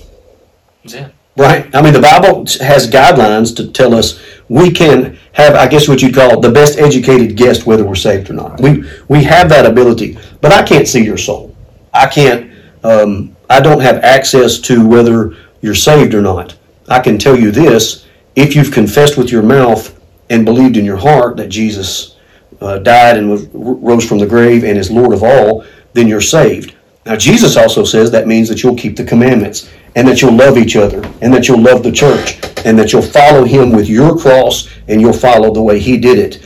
It. 0.83 1.11
Right. 1.37 1.73
I 1.75 1.81
mean, 1.81 1.93
the 1.93 2.01
Bible 2.01 2.45
has 2.61 2.89
guidelines 2.89 3.55
to 3.57 3.67
tell 3.67 3.93
us 3.93 4.21
we 4.47 4.71
can 4.71 5.17
have, 5.33 5.55
I 5.55 5.67
guess, 5.67 5.87
what 5.87 6.01
you'd 6.01 6.15
call 6.15 6.39
the 6.39 6.51
best 6.51 6.77
educated 6.77 7.35
guess 7.35 7.65
whether 7.65 7.83
we're 7.83 7.95
saved 7.95 8.29
or 8.29 8.33
not. 8.33 8.61
We 8.61 8.83
we 9.07 9.23
have 9.23 9.49
that 9.49 9.65
ability, 9.65 10.17
but 10.41 10.53
I 10.53 10.63
can't 10.63 10.87
see 10.87 11.03
your 11.03 11.17
soul. 11.17 11.55
I 11.93 12.07
can't. 12.07 12.51
Um, 12.83 13.35
I 13.49 13.59
don't 13.59 13.81
have 13.81 13.97
access 14.03 14.59
to 14.59 14.87
whether 14.87 15.35
you're 15.61 15.75
saved 15.75 16.13
or 16.13 16.21
not. 16.21 16.55
I 16.87 16.99
can 16.99 17.17
tell 17.17 17.37
you 17.37 17.51
this: 17.51 18.05
if 18.35 18.55
you've 18.55 18.71
confessed 18.71 19.17
with 19.17 19.31
your 19.31 19.43
mouth 19.43 19.94
and 20.29 20.45
believed 20.45 20.77
in 20.77 20.85
your 20.85 20.97
heart 20.97 21.37
that 21.37 21.49
Jesus 21.49 22.15
uh, 22.61 22.79
died 22.79 23.17
and 23.17 23.29
was, 23.29 23.45
rose 23.53 24.07
from 24.07 24.17
the 24.17 24.25
grave 24.25 24.63
and 24.63 24.77
is 24.77 24.89
Lord 24.91 25.13
of 25.13 25.23
all, 25.23 25.65
then 25.93 26.07
you're 26.07 26.21
saved. 26.21 26.75
Now, 27.05 27.15
Jesus 27.15 27.55
also 27.55 27.83
says 27.83 28.09
that 28.11 28.27
means 28.27 28.49
that 28.49 28.63
you'll 28.63 28.75
keep 28.75 28.95
the 28.95 29.03
commandments 29.03 29.69
and 29.95 30.07
that 30.07 30.21
you'll 30.21 30.35
love 30.35 30.57
each 30.57 30.75
other 30.75 31.03
and 31.21 31.33
that 31.33 31.47
you'll 31.47 31.61
love 31.61 31.83
the 31.83 31.91
church 31.91 32.39
and 32.65 32.77
that 32.79 32.91
you'll 32.91 33.01
follow 33.01 33.43
Him 33.43 33.71
with 33.71 33.87
your 33.87 34.17
cross 34.17 34.69
and 34.87 34.99
you'll 34.99 35.13
follow 35.13 35.53
the 35.53 35.61
way 35.61 35.79
He 35.79 35.97
did 35.97 36.17
it. 36.17 36.43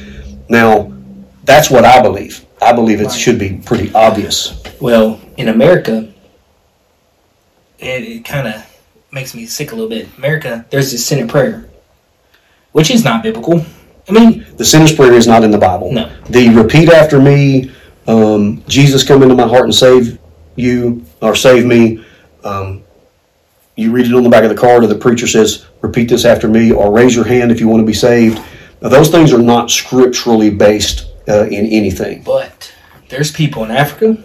Now, 0.50 0.92
that's 1.46 1.70
what 1.70 1.86
I 1.86 2.02
believe. 2.02 2.46
I 2.62 2.74
believe 2.74 3.00
it 3.00 3.12
should 3.12 3.40
be 3.40 3.62
pretty 3.66 3.94
obvious. 3.94 4.62
Well, 4.82 5.22
in 5.38 5.48
America, 5.48 6.12
it, 7.80 8.04
it 8.04 8.26
kind 8.26 8.48
of 8.48 8.82
makes 9.12 9.34
me 9.34 9.46
sick 9.46 9.72
a 9.72 9.76
little 9.76 9.90
bit. 9.90 10.10
America, 10.18 10.66
there's 10.70 10.92
this 10.92 11.06
sin 11.06 11.28
prayer, 11.28 11.69
which 12.72 12.92
is 12.92 13.04
not 13.04 13.24
biblical. 13.24 13.66
I 14.08 14.12
mean, 14.12 14.46
The 14.58 14.66
sinner's 14.66 14.94
prayer 14.94 15.14
is 15.14 15.28
not 15.28 15.44
in 15.44 15.52
the 15.52 15.58
Bible. 15.58 15.92
No. 15.92 16.10
The 16.30 16.50
repeat 16.50 16.90
after 16.90 17.20
me, 17.22 17.72
um, 18.08 18.64
Jesus 18.68 19.04
come 19.04 19.22
into 19.22 19.36
my 19.36 19.48
heart 19.48 19.66
and 19.66 19.76
save 19.76 20.18
you 20.56 21.06
or 21.22 21.36
save 21.36 21.66
me. 21.66 22.04
Um, 22.44 22.84
you 23.76 23.92
read 23.92 24.08
it 24.08 24.14
on 24.14 24.24
the 24.24 24.30
back 24.30 24.44
of 24.44 24.50
the 24.50 24.56
card, 24.58 24.84
or 24.84 24.88
the 24.88 24.96
preacher 24.96 25.28
says, 25.28 25.68
repeat 25.82 26.10
this 26.10 26.26
after 26.26 26.50
me, 26.50 26.72
or 26.72 26.92
raise 26.92 27.16
your 27.16 27.24
hand 27.26 27.52
if 27.52 27.60
you 27.60 27.68
want 27.68 27.82
to 27.82 27.86
be 27.86 27.94
saved. 27.94 28.42
Now, 28.82 28.90
those 28.90 29.10
things 29.10 29.32
are 29.32 29.42
not 29.42 29.70
scripturally 29.72 30.50
based 30.50 31.08
uh, 31.28 31.46
in 31.46 31.66
anything. 31.68 32.24
but 32.24 32.74
there's 33.10 33.32
people 33.32 33.64
in 33.64 33.72
Africa, 33.72 34.24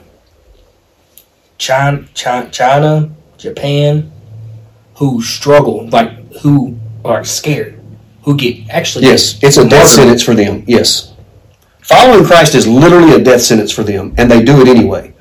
China, 1.59 2.07
China, 2.15 2.51
China, 2.51 3.11
Japan, 3.39 4.13
who 4.97 5.23
struggle, 5.23 5.89
like 5.89 6.33
who 6.39 6.79
are 7.05 7.25
scared, 7.25 7.81
who 8.25 8.37
get 8.37 8.69
actually 8.71 9.05
Yes, 9.07 9.39
it's 9.43 9.57
a 9.57 9.63
death 9.63 9.73
murdered. 9.85 9.89
sentence 9.89 10.23
for 10.23 10.35
them. 10.35 10.65
Yes. 10.67 11.13
Following 11.83 12.25
Christ 12.25 12.55
is 12.55 12.67
literally 12.67 13.13
a 13.15 13.19
death 13.23 13.43
sentence 13.43 13.71
for 13.71 13.83
them, 13.83 14.15
and 14.17 14.31
they 14.31 14.43
do 14.43 14.61
it 14.63 14.69
anyway. 14.69 15.13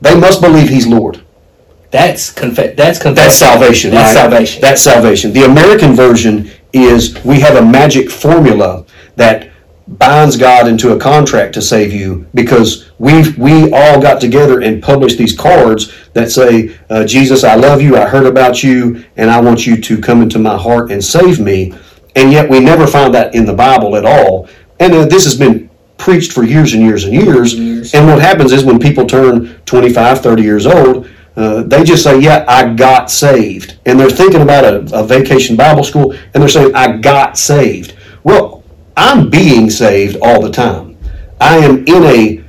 They 0.00 0.18
must 0.18 0.40
believe 0.40 0.68
He's 0.68 0.86
Lord. 0.86 1.22
That's 1.90 2.30
conf- 2.30 2.76
That's 2.76 2.98
That's 3.00 3.34
salvation. 3.36 3.90
That's 3.90 4.14
right? 4.14 4.22
salvation. 4.22 4.60
That's 4.60 4.82
salvation. 4.82 5.32
The 5.32 5.44
American 5.44 5.94
version 5.94 6.50
is 6.72 7.22
we 7.24 7.40
have 7.40 7.56
a 7.56 7.64
magic 7.64 8.10
formula 8.10 8.84
that 9.16 9.48
binds 9.98 10.36
God 10.36 10.68
into 10.68 10.92
a 10.92 10.98
contract 11.00 11.52
to 11.54 11.60
save 11.62 11.92
you 11.92 12.24
because 12.32 12.92
we've 13.00 13.36
we 13.36 13.72
all 13.72 14.00
got 14.00 14.20
together 14.20 14.60
and 14.60 14.80
published 14.80 15.18
these 15.18 15.36
cards 15.36 15.92
that 16.12 16.30
say, 16.30 16.78
uh, 16.90 17.04
Jesus, 17.04 17.42
I 17.42 17.56
love 17.56 17.82
you, 17.82 17.96
I 17.96 18.06
heard 18.06 18.26
about 18.26 18.62
you, 18.62 19.04
and 19.16 19.28
I 19.30 19.40
want 19.40 19.66
you 19.66 19.76
to 19.80 20.00
come 20.00 20.22
into 20.22 20.38
my 20.38 20.56
heart 20.56 20.92
and 20.92 21.02
save 21.02 21.40
me. 21.40 21.74
And 22.16 22.32
yet 22.32 22.48
we 22.48 22.60
never 22.60 22.86
find 22.86 23.14
that 23.14 23.34
in 23.34 23.44
the 23.44 23.54
Bible 23.54 23.96
at 23.96 24.04
all. 24.04 24.48
And 24.78 24.92
uh, 24.92 25.06
this 25.06 25.24
has 25.24 25.36
been 25.36 25.70
preached 25.96 26.32
for 26.32 26.44
years 26.44 26.72
and 26.72 26.82
years 26.82 27.04
and 27.04 27.12
years. 27.12 27.54
Years. 27.54 27.94
And 27.94 28.06
what 28.06 28.20
happens 28.20 28.52
is 28.52 28.64
when 28.64 28.78
people 28.78 29.06
turn 29.06 29.60
25, 29.66 30.20
30 30.20 30.42
years 30.42 30.66
old, 30.66 31.08
uh, 31.36 31.62
they 31.62 31.84
just 31.84 32.02
say, 32.02 32.18
Yeah, 32.18 32.44
I 32.48 32.74
got 32.74 33.10
saved. 33.10 33.78
And 33.86 33.98
they're 33.98 34.10
thinking 34.10 34.42
about 34.42 34.64
a, 34.64 34.98
a 34.98 35.04
vacation 35.04 35.56
Bible 35.56 35.84
school 35.84 36.12
and 36.12 36.42
they're 36.42 36.48
saying, 36.48 36.74
I 36.74 36.96
got 36.96 37.38
saved. 37.38 37.96
Well, 38.24 38.64
I'm 38.96 39.30
being 39.30 39.70
saved 39.70 40.16
all 40.22 40.42
the 40.42 40.50
time. 40.50 40.96
I 41.40 41.58
am 41.58 41.86
in 41.86 42.04
a 42.04 42.44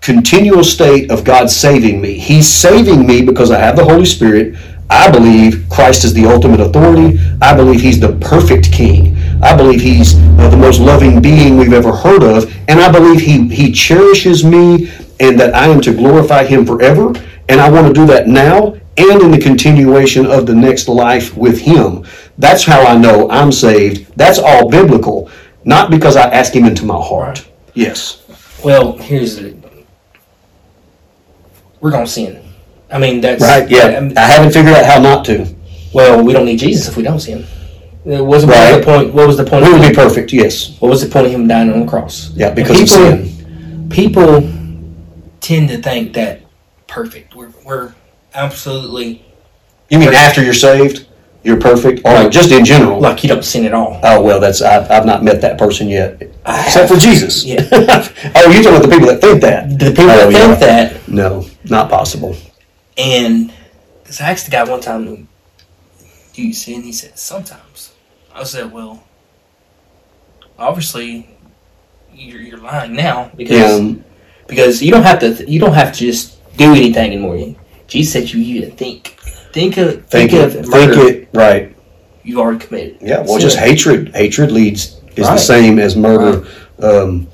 continual 0.00 0.62
state 0.62 1.10
of 1.10 1.24
God 1.24 1.50
saving 1.50 2.00
me. 2.00 2.16
He's 2.18 2.48
saving 2.48 3.06
me 3.06 3.22
because 3.22 3.50
I 3.50 3.58
have 3.58 3.74
the 3.74 3.84
Holy 3.84 4.04
Spirit. 4.04 4.56
I 4.88 5.10
believe 5.10 5.66
Christ 5.68 6.04
is 6.04 6.14
the 6.14 6.26
ultimate 6.26 6.60
authority. 6.60 7.18
I 7.42 7.54
believe 7.54 7.80
He's 7.80 7.98
the 7.98 8.16
perfect 8.16 8.72
King. 8.72 9.16
I 9.42 9.56
believe 9.56 9.80
He's 9.80 10.14
uh, 10.38 10.48
the 10.48 10.56
most 10.56 10.80
loving 10.80 11.20
being 11.20 11.56
we've 11.56 11.72
ever 11.72 11.94
heard 11.94 12.22
of. 12.22 12.52
And 12.68 12.80
I 12.80 12.90
believe 12.90 13.20
He, 13.20 13.48
he 13.48 13.72
cherishes 13.72 14.44
me 14.44 14.90
and 15.18 15.38
that 15.40 15.54
I 15.54 15.66
am 15.66 15.80
to 15.82 15.94
glorify 15.94 16.44
Him 16.44 16.64
forever. 16.64 17.12
And 17.48 17.60
I 17.60 17.70
want 17.70 17.88
to 17.88 17.92
do 17.92 18.06
that 18.06 18.28
now 18.28 18.76
and 18.96 19.22
in 19.22 19.30
the 19.30 19.38
continuation 19.38 20.26
of 20.26 20.46
the 20.46 20.54
next 20.54 20.88
life 20.88 21.36
with 21.36 21.60
Him. 21.60 22.04
That's 22.38 22.64
how 22.64 22.82
I 22.82 22.96
know 22.96 23.28
I'm 23.30 23.52
saved. 23.52 24.12
That's 24.16 24.38
all 24.38 24.70
biblical, 24.70 25.30
not 25.64 25.90
because 25.90 26.16
I 26.16 26.30
ask 26.30 26.52
Him 26.52 26.64
into 26.64 26.84
my 26.84 27.00
heart. 27.00 27.46
Yes. 27.74 28.22
Well, 28.64 28.96
here's 28.96 29.36
the. 29.36 29.56
We're 31.80 31.90
gonna 31.90 32.06
sin. 32.06 32.45
I 32.90 32.98
mean, 32.98 33.20
that's 33.20 33.42
Right. 33.42 33.68
Yeah. 33.68 34.08
I 34.16 34.22
I 34.22 34.26
haven't 34.26 34.52
figured 34.52 34.74
out 34.74 34.84
how 34.84 35.00
not 35.00 35.24
to. 35.26 35.46
Well, 35.92 36.22
we 36.22 36.32
don't 36.32 36.44
need 36.44 36.58
Jesus 36.58 36.88
if 36.88 36.96
we 36.96 37.02
don't 37.02 37.20
sin. 37.20 37.44
It 38.04 38.24
wasn't 38.24 38.52
Right. 38.52 38.78
the 38.78 38.84
point. 38.84 39.12
What 39.14 39.26
was 39.26 39.36
the 39.36 39.44
point? 39.44 39.64
We 39.64 39.72
of 39.74 39.80
would 39.80 39.88
be 39.88 39.94
perfect, 39.94 40.32
yes. 40.32 40.76
what 40.78 40.88
was 40.90 41.00
the 41.02 41.08
point 41.08 41.26
of 41.26 41.32
him 41.32 41.48
dying 41.48 41.72
on 41.72 41.80
the 41.80 41.86
cross? 41.86 42.30
Yeah, 42.36 42.50
because 42.50 42.80
of 42.80 42.86
people, 42.88 43.26
sin. 43.26 43.88
People 43.90 44.48
tend 45.40 45.68
to 45.70 45.78
think 45.78 46.12
that 46.14 46.40
perfect. 46.86 47.34
We're 47.34 47.50
we're 47.64 47.94
absolutely 48.34 49.24
You 49.90 49.98
mean 49.98 50.14
after 50.14 50.42
you're 50.42 50.54
saved, 50.54 51.06
you're 51.42 51.58
perfect, 51.58 52.00
or 52.04 52.12
Right. 52.12 52.30
just 52.30 52.50
in 52.52 52.64
general? 52.64 53.00
like 53.00 53.22
you 53.24 53.28
don't 53.28 53.44
sin 53.44 53.64
at 53.66 53.74
all. 53.74 53.98
Oh 54.04 54.20
well, 54.22 54.38
that's 54.40 54.62
I've, 54.62 54.88
I've 54.90 55.06
not 55.06 55.24
met 55.24 55.40
that 55.40 55.58
person 55.58 55.88
yet, 55.88 56.22
I 56.44 56.64
except 56.66 56.92
for 56.92 56.98
Jesus. 56.98 57.44
Yeah. 57.44 57.66
oh, 57.72 58.50
you're 58.52 58.62
talking 58.62 58.76
about 58.76 58.82
the 58.82 58.88
people 58.88 59.08
that 59.08 59.20
think 59.20 59.40
that? 59.42 59.78
The 59.78 59.90
people 59.90 60.10
Oh, 60.10 60.30
that 60.30 60.32
think 60.32 60.60
yeah. 60.60 60.66
that, 60.66 61.08
No, 61.08 61.44
not 61.64 61.88
possible. 61.90 62.36
And 62.96 63.52
because 64.02 64.20
I 64.20 64.30
asked 64.30 64.46
the 64.46 64.50
guy 64.50 64.64
one 64.64 64.80
time, 64.80 65.28
"Do 66.32 66.42
you 66.42 66.52
sin?" 66.52 66.82
He 66.82 66.92
said, 66.92 67.18
"Sometimes." 67.18 67.92
I 68.34 68.44
said, 68.44 68.72
"Well, 68.72 69.02
obviously, 70.58 71.28
you're, 72.12 72.40
you're 72.40 72.58
lying 72.58 72.94
now 72.94 73.30
because 73.36 73.80
Yeah, 73.80 73.94
because 74.46 74.82
you 74.82 74.90
don't 74.90 75.02
have 75.02 75.20
to 75.20 75.50
you 75.50 75.60
don't 75.60 75.74
have 75.74 75.92
to 75.92 75.98
just 75.98 76.38
do 76.56 76.72
anything 76.72 77.12
anymore. 77.12 77.56
Jesus 77.86 78.12
said 78.12 78.30
you 78.30 78.40
you 78.40 78.60
didn't 78.62 78.76
think 78.78 79.18
think 79.52 79.76
of 79.76 80.04
think 80.06 80.30
think, 80.30 80.32
it, 80.32 80.44
of 80.44 80.52
think 80.52 80.68
murder 80.68 81.08
it, 81.08 81.28
right? 81.32 81.76
you've 82.26 82.38
already 82.38 82.64
committed. 82.64 82.98
Yeah. 83.00 83.18
Well, 83.18 83.34
Sin. 83.34 83.40
just 83.40 83.56
hatred. 83.56 84.14
Hatred 84.14 84.50
leads 84.50 85.00
is 85.16 85.26
the 85.28 85.36
same 85.38 85.78
as 85.78 85.96
murder. 85.96 86.46
Um, 86.80 87.28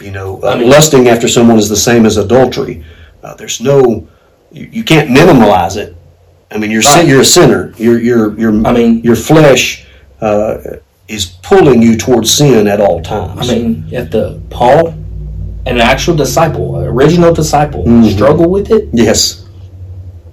you 0.00 0.10
know, 0.10 0.42
uh, 0.42 0.48
I 0.48 0.58
mean- 0.58 0.70
lusting 0.70 1.08
after 1.08 1.28
someone 1.28 1.58
is 1.58 1.68
the 1.68 1.76
same 1.76 2.06
as 2.06 2.16
adultery. 2.16 2.84
Uh, 3.22 3.34
there's 3.34 3.60
no, 3.60 4.08
you, 4.52 4.68
you 4.72 4.84
can't 4.84 5.08
minimalize 5.10 5.76
it. 5.76 5.96
I 6.50 6.58
mean, 6.58 6.70
you're 6.70 6.82
Right. 6.82 7.06
you're 7.06 7.20
a 7.20 7.24
sinner. 7.24 7.72
You're 7.78 7.98
you're 8.00 8.38
you're. 8.38 8.66
I 8.66 8.72
mean- 8.72 9.00
your 9.04 9.16
flesh 9.16 9.86
uh, 10.20 10.58
is 11.08 11.26
pulling 11.42 11.82
you 11.82 11.96
towards 11.96 12.32
sin 12.32 12.66
at 12.66 12.80
all 12.80 13.00
times. 13.02 13.50
I 13.50 13.54
mean, 13.54 13.86
if 13.90 14.10
the 14.10 14.40
Paul, 14.50 14.88
an 15.66 15.78
actual 15.80 16.16
disciple, 16.16 16.76
original 16.78 17.32
disciple, 17.32 17.84
Mhm. 17.84 18.12
struggle 18.12 18.48
with 18.50 18.70
it, 18.70 18.88
yes. 18.92 19.44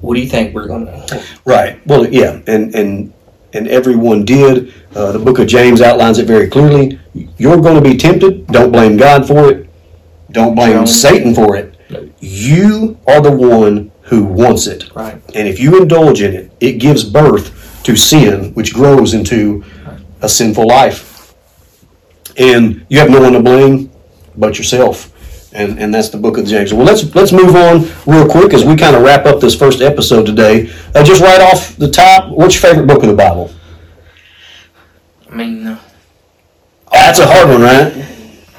what 0.01 0.15
do 0.15 0.21
you 0.21 0.27
think 0.29 0.53
we're 0.55 0.67
gonna? 0.67 1.05
Right. 1.45 1.79
Well, 1.87 2.07
yeah, 2.07 2.39
and 2.47 2.73
and 2.75 3.13
and 3.53 3.67
everyone 3.67 4.25
did. 4.25 4.73
Uh, 4.95 5.11
the 5.11 5.19
Book 5.19 5.39
of 5.39 5.47
James 5.47 5.81
outlines 5.81 6.17
it 6.19 6.25
very 6.27 6.47
clearly. 6.47 6.99
You're 7.37 7.57
going 7.61 7.75
to 7.81 7.87
be 7.89 7.95
tempted. 7.97 8.47
Don't 8.47 8.71
blame 8.71 8.97
God 8.97 9.27
for 9.27 9.51
it. 9.51 9.67
Don't 10.31 10.53
blame 10.55 10.85
Satan 10.87 11.33
for 11.35 11.55
it. 11.55 11.73
You 12.19 12.97
are 13.07 13.21
the 13.21 13.31
one 13.31 13.91
who 14.07 14.23
wants 14.23 14.67
it, 14.67 14.89
Right. 14.95 15.21
and 15.35 15.47
if 15.47 15.59
you 15.59 15.81
indulge 15.81 16.21
in 16.21 16.33
it, 16.33 16.51
it 16.59 16.73
gives 16.73 17.03
birth 17.03 17.81
to 17.83 17.95
sin, 17.95 18.53
which 18.53 18.73
grows 18.73 19.13
into 19.13 19.63
a 20.21 20.29
sinful 20.29 20.67
life. 20.67 21.33
And 22.37 22.85
you 22.89 22.99
have 22.99 23.09
no 23.09 23.19
one 23.21 23.33
to 23.33 23.39
blame 23.41 23.89
but 24.35 24.57
yourself. 24.57 25.11
And, 25.53 25.79
and 25.79 25.93
that's 25.93 26.09
the 26.09 26.17
book 26.17 26.37
of 26.37 26.45
James. 26.45 26.73
Well, 26.73 26.85
let's 26.85 27.15
let's 27.15 27.31
move 27.31 27.55
on 27.55 27.87
real 28.05 28.27
quick 28.29 28.53
as 28.53 28.63
we 28.63 28.75
kind 28.75 28.95
of 28.95 29.01
wrap 29.01 29.25
up 29.25 29.39
this 29.39 29.55
first 29.55 29.81
episode 29.81 30.25
today. 30.25 30.69
Uh, 30.93 31.03
just 31.03 31.21
right 31.21 31.41
off 31.41 31.75
the 31.77 31.89
top, 31.89 32.29
what's 32.31 32.53
your 32.55 32.61
favorite 32.61 32.85
book 32.85 33.01
of 33.01 33.09
the 33.09 33.15
Bible? 33.15 33.49
I 35.31 35.35
mean, 35.35 35.65
uh, 35.67 35.79
That's 36.91 37.19
a 37.19 37.25
hard 37.25 37.49
one, 37.49 37.61
right? 37.61 38.05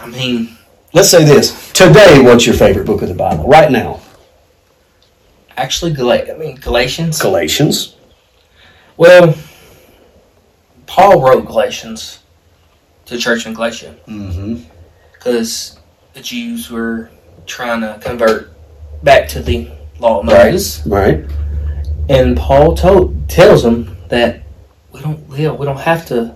I 0.01 0.07
mean, 0.07 0.57
Let's 0.93 1.11
say 1.11 1.25
this 1.25 1.71
today. 1.73 2.21
What's 2.21 2.47
your 2.47 2.57
favorite 2.57 2.87
book 2.87 3.03
of 3.03 3.09
the 3.09 3.15
Bible 3.15 3.47
right 3.47 3.71
now? 3.71 4.01
Actually, 5.59 5.93
Gal- 5.93 6.11
I 6.13 6.35
mean 6.39 6.57
Galatians. 6.57 7.21
Galatians. 7.21 7.97
Well, 8.97 9.35
Paul 10.87 11.21
wrote 11.23 11.47
Galatians 11.47 12.21
to 13.07 13.15
the 13.15 13.21
church 13.21 13.47
in 13.47 13.55
Galatia 13.55 13.95
Mm-hmm. 14.07 14.63
because 15.13 15.79
the 16.15 16.21
Jews 16.21 16.71
were 16.71 17.11
trying 17.47 17.81
to 17.83 17.99
convert 18.01 18.53
back 19.03 19.29
to 19.31 19.41
the 19.43 19.71
law 20.01 20.21
of. 20.21 20.27
Moses, 20.27 20.83
Right. 20.87 21.21
right. 21.21 21.31
and 22.09 22.37
Paul 22.37 22.75
told 22.75 23.29
tells 23.29 23.63
them 23.63 23.97
that 24.09 24.43
we 24.93 25.01
don't 25.01 25.29
don't, 25.29 25.59
we 25.59 25.67
don't 25.67 25.79
have 25.79 26.07
to 26.07 26.35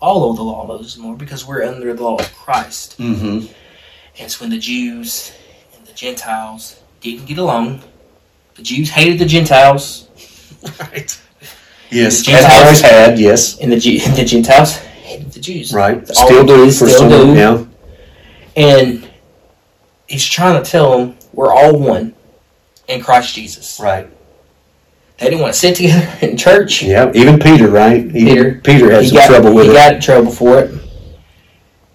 follow 0.00 0.32
the 0.32 0.42
law 0.42 0.62
of 0.62 0.68
Moses 0.68 0.96
anymore 0.96 1.16
because 1.16 1.46
we're 1.46 1.62
under 1.64 1.92
the 1.94 2.02
law 2.02 2.16
of 2.16 2.34
Christ. 2.34 2.98
Mm-hmm. 2.98 3.26
And 3.26 4.26
it's 4.26 4.40
when 4.40 4.50
the 4.50 4.58
Jews 4.58 5.32
and 5.76 5.86
the 5.86 5.92
Gentiles 5.92 6.80
didn't 7.00 7.26
get 7.26 7.38
along. 7.38 7.82
The 8.56 8.62
Jews 8.62 8.90
hated 8.90 9.18
the 9.18 9.24
Gentiles, 9.26 10.08
Right. 10.80 11.18
Yes. 11.90 12.24
The 12.24 12.32
As 12.32 12.42
Gentiles- 12.42 12.60
always 12.62 12.80
had. 12.82 13.18
Yes. 13.18 13.58
and 13.58 13.72
the, 13.72 13.78
Ju- 13.78 13.98
the 14.14 14.24
Gentiles 14.24 14.76
hated 14.76 15.32
the 15.32 15.40
Jews. 15.40 15.72
Right. 15.72 15.96
All 16.18 16.26
Still 16.26 16.44
do 16.46 16.66
for 16.66 16.86
still 16.88 16.98
some. 16.98 17.08
do. 17.08 17.34
Yeah. 17.34 17.64
And 18.56 19.10
he's 20.06 20.24
trying 20.24 20.62
to 20.62 20.68
tell 20.70 20.98
them 20.98 21.16
we're 21.32 21.52
all 21.52 21.78
one 21.78 22.14
in 22.88 23.02
Christ 23.02 23.34
Jesus. 23.34 23.80
Right. 23.80 24.08
They 25.18 25.26
didn't 25.26 25.40
want 25.40 25.52
to 25.54 25.58
sit 25.58 25.76
together 25.76 26.08
in 26.26 26.36
church. 26.36 26.82
Yeah. 26.82 27.10
Even 27.14 27.38
Peter. 27.38 27.68
Right. 27.68 28.04
Even 28.04 28.12
Peter. 28.12 28.60
Peter 28.62 28.90
had 28.92 29.06
some 29.06 29.16
got, 29.16 29.26
trouble 29.28 29.54
with 29.54 29.64
he 29.64 29.70
it. 29.70 29.72
He 29.72 29.78
got 29.78 29.94
in 29.94 30.00
trouble 30.00 30.30
for 30.32 30.58
it. 30.60 30.74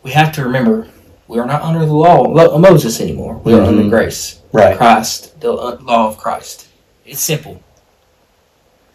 We 0.04 0.12
have 0.12 0.32
to 0.34 0.44
remember 0.44 0.88
we 1.28 1.40
are 1.40 1.46
not 1.46 1.62
under 1.62 1.86
the 1.86 1.94
law 1.94 2.26
of 2.34 2.62
Moses 2.62 3.02
anymore. 3.02 3.42
We 3.44 3.54
are 3.54 3.62
Mhm. 3.62 3.68
under 3.68 3.90
grace. 3.90 4.40
Right. 4.52 4.78
Christ, 4.78 5.40
the 5.42 5.52
uh, 5.54 5.78
law 5.82 6.08
of 6.08 6.18
Christ. 6.18 6.68
It's 7.06 7.20
simple. 7.22 7.62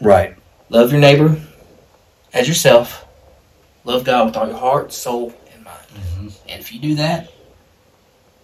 Right. 0.00 0.34
Love 0.70 0.92
your 0.92 1.00
neighbor 1.00 1.36
as 2.32 2.48
yourself. 2.48 3.04
Love 3.84 4.04
God 4.04 4.26
with 4.26 4.36
all 4.36 4.46
your 4.46 4.56
heart, 4.58 4.92
soul, 4.92 5.32
and 5.54 5.64
mind. 5.64 5.76
Mm-hmm. 5.94 6.28
And 6.48 6.60
if 6.60 6.72
you 6.72 6.80
do 6.80 6.94
that, 6.96 7.28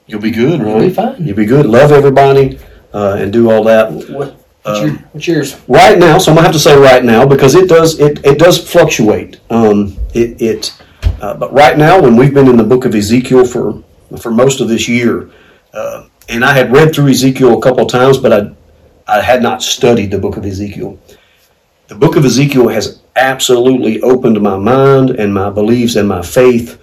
You'll 0.08 0.20
be 0.20 0.30
good, 0.30 0.60
right? 0.62 0.68
You'll 0.70 0.88
be 0.88 0.90
fine. 0.90 1.16
You'll 1.26 1.36
be 1.36 1.46
good. 1.46 1.66
Love 1.66 1.90
everybody 1.90 2.60
uh, 2.94 3.16
and 3.18 3.32
do 3.32 3.50
all 3.50 3.64
that. 3.64 3.90
what, 3.90 4.08
what's, 4.08 4.36
Um, 4.64 4.86
your, 4.86 4.96
what's 5.10 5.26
yours? 5.26 5.56
Right 5.66 5.98
now, 5.98 6.18
so 6.18 6.30
I'm 6.30 6.36
gonna 6.36 6.46
have 6.46 6.54
to 6.54 6.60
say 6.60 6.76
right 6.78 7.02
now 7.04 7.26
because 7.26 7.56
it 7.56 7.68
does 7.68 7.98
it, 7.98 8.24
it 8.24 8.38
does 8.38 8.56
fluctuate. 8.56 9.40
Um, 9.50 9.96
it 10.14 10.40
it 10.40 10.72
uh, 11.20 11.34
but 11.34 11.52
right 11.52 11.76
now, 11.76 12.00
when 12.00 12.16
we've 12.16 12.34
been 12.34 12.48
in 12.48 12.56
the 12.56 12.64
book 12.64 12.84
of 12.84 12.94
Ezekiel 12.94 13.44
for 13.44 13.82
for 14.20 14.30
most 14.30 14.60
of 14.60 14.68
this 14.68 14.88
year, 14.88 15.30
uh, 15.72 16.06
and 16.28 16.44
I 16.44 16.52
had 16.52 16.72
read 16.72 16.94
through 16.94 17.08
Ezekiel 17.08 17.58
a 17.58 17.62
couple 17.62 17.86
times, 17.86 18.18
but 18.18 18.32
I 18.32 18.50
I 19.06 19.20
had 19.20 19.42
not 19.42 19.62
studied 19.62 20.10
the 20.10 20.18
book 20.18 20.36
of 20.36 20.44
Ezekiel. 20.44 20.98
The 21.88 21.94
book 21.94 22.16
of 22.16 22.24
Ezekiel 22.24 22.68
has 22.68 23.00
absolutely 23.14 24.02
opened 24.02 24.40
my 24.40 24.56
mind 24.56 25.10
and 25.10 25.32
my 25.32 25.50
beliefs 25.50 25.96
and 25.96 26.08
my 26.08 26.22
faith 26.22 26.78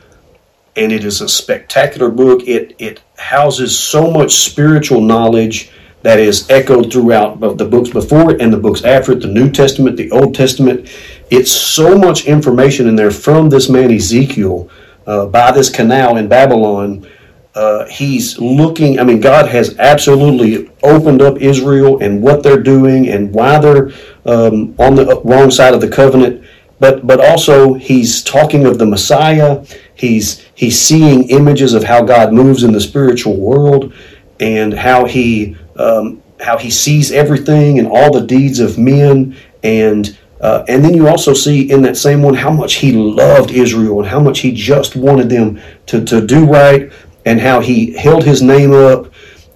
and 0.76 0.92
it 0.92 1.04
is 1.04 1.22
a 1.22 1.30
spectacular 1.30 2.10
book. 2.10 2.42
It 2.48 2.76
it 2.80 3.02
houses 3.18 3.78
so 3.78 4.10
much 4.12 4.36
spiritual 4.36 5.02
knowledge 5.02 5.72
that 6.02 6.20
is 6.20 6.50
echoed 6.50 6.92
throughout 6.92 7.40
the 7.40 7.66
books 7.66 7.90
before 7.90 8.32
it 8.32 8.42
and 8.42 8.52
the 8.52 8.58
books 8.58 8.84
after 8.84 9.14
it, 9.14 9.22
the 9.22 9.28
New 9.28 9.50
Testament, 9.50 9.96
the 9.96 10.12
Old 10.12 10.36
Testament. 10.36 10.90
It's 11.34 11.52
so 11.52 11.98
much 11.98 12.26
information 12.26 12.88
in 12.88 12.96
there 12.96 13.10
from 13.10 13.50
this 13.50 13.68
man 13.68 13.92
Ezekiel 13.92 14.70
uh, 15.08 15.26
by 15.26 15.52
this 15.52 15.68
canal 15.68 16.18
in 16.18 16.28
Babylon. 16.28 17.08
Uh, 17.56 17.88
he's 17.88 18.38
looking. 18.38 19.00
I 19.00 19.04
mean, 19.04 19.20
God 19.20 19.48
has 19.48 19.78
absolutely 19.80 20.72
opened 20.84 21.24
up 21.24 21.38
Israel 21.38 22.04
and 22.04 22.22
what 22.22 22.44
they're 22.44 22.62
doing 22.62 23.10
and 23.10 23.34
why 23.34 23.58
they're 23.58 23.88
um, 24.26 24.76
on 24.78 24.94
the 24.94 25.22
wrong 25.26 25.50
side 25.50 25.74
of 25.74 25.82
the 25.82 25.90
covenant 25.90 26.46
but 26.80 27.08
but 27.08 27.24
also 27.24 27.76
he's 27.76 28.22
talking 28.24 28.66
of 28.66 28.78
the 28.78 28.86
Messiah. 28.86 29.66
He's 29.96 30.46
he's 30.54 30.80
seeing 30.80 31.30
images 31.30 31.74
of 31.74 31.84
how 31.84 32.04
God 32.04 32.34
moves 32.34 32.64
in 32.64 32.74
the 32.74 32.82
spiritual 32.82 33.38
world 33.38 33.94
and 34.40 34.74
how 34.74 35.06
he 35.06 35.56
um, 35.78 36.22
how 36.42 36.58
he 36.58 36.70
sees 36.70 37.12
everything 37.12 37.80
and 37.80 37.88
all 37.88 38.12
the 38.12 38.28
deeds 38.28 38.60
of 38.60 38.78
men 38.78 39.36
and 39.64 40.18
uh, 40.44 40.66
and 40.68 40.84
then 40.84 40.94
you 40.94 41.08
also 41.08 41.34
see 41.34 41.72
in 41.72 41.82
that 41.82 41.96
same 41.96 42.22
one 42.22 42.34
how 42.34 42.52
much 42.52 42.76
he 42.76 42.92
loved 42.92 43.50
Israel 43.50 44.00
and 44.02 44.10
how 44.10 44.20
much 44.20 44.40
he 44.40 44.52
just 44.52 44.94
wanted 44.94 45.30
them 45.30 45.60
to, 45.86 46.04
to 46.04 46.26
do 46.26 46.46
right 46.46 46.92
and 47.26 47.40
how 47.40 47.62
he 47.62 47.94
held 47.94 48.26
his 48.26 48.42
name 48.42 48.74
up 48.74 49.10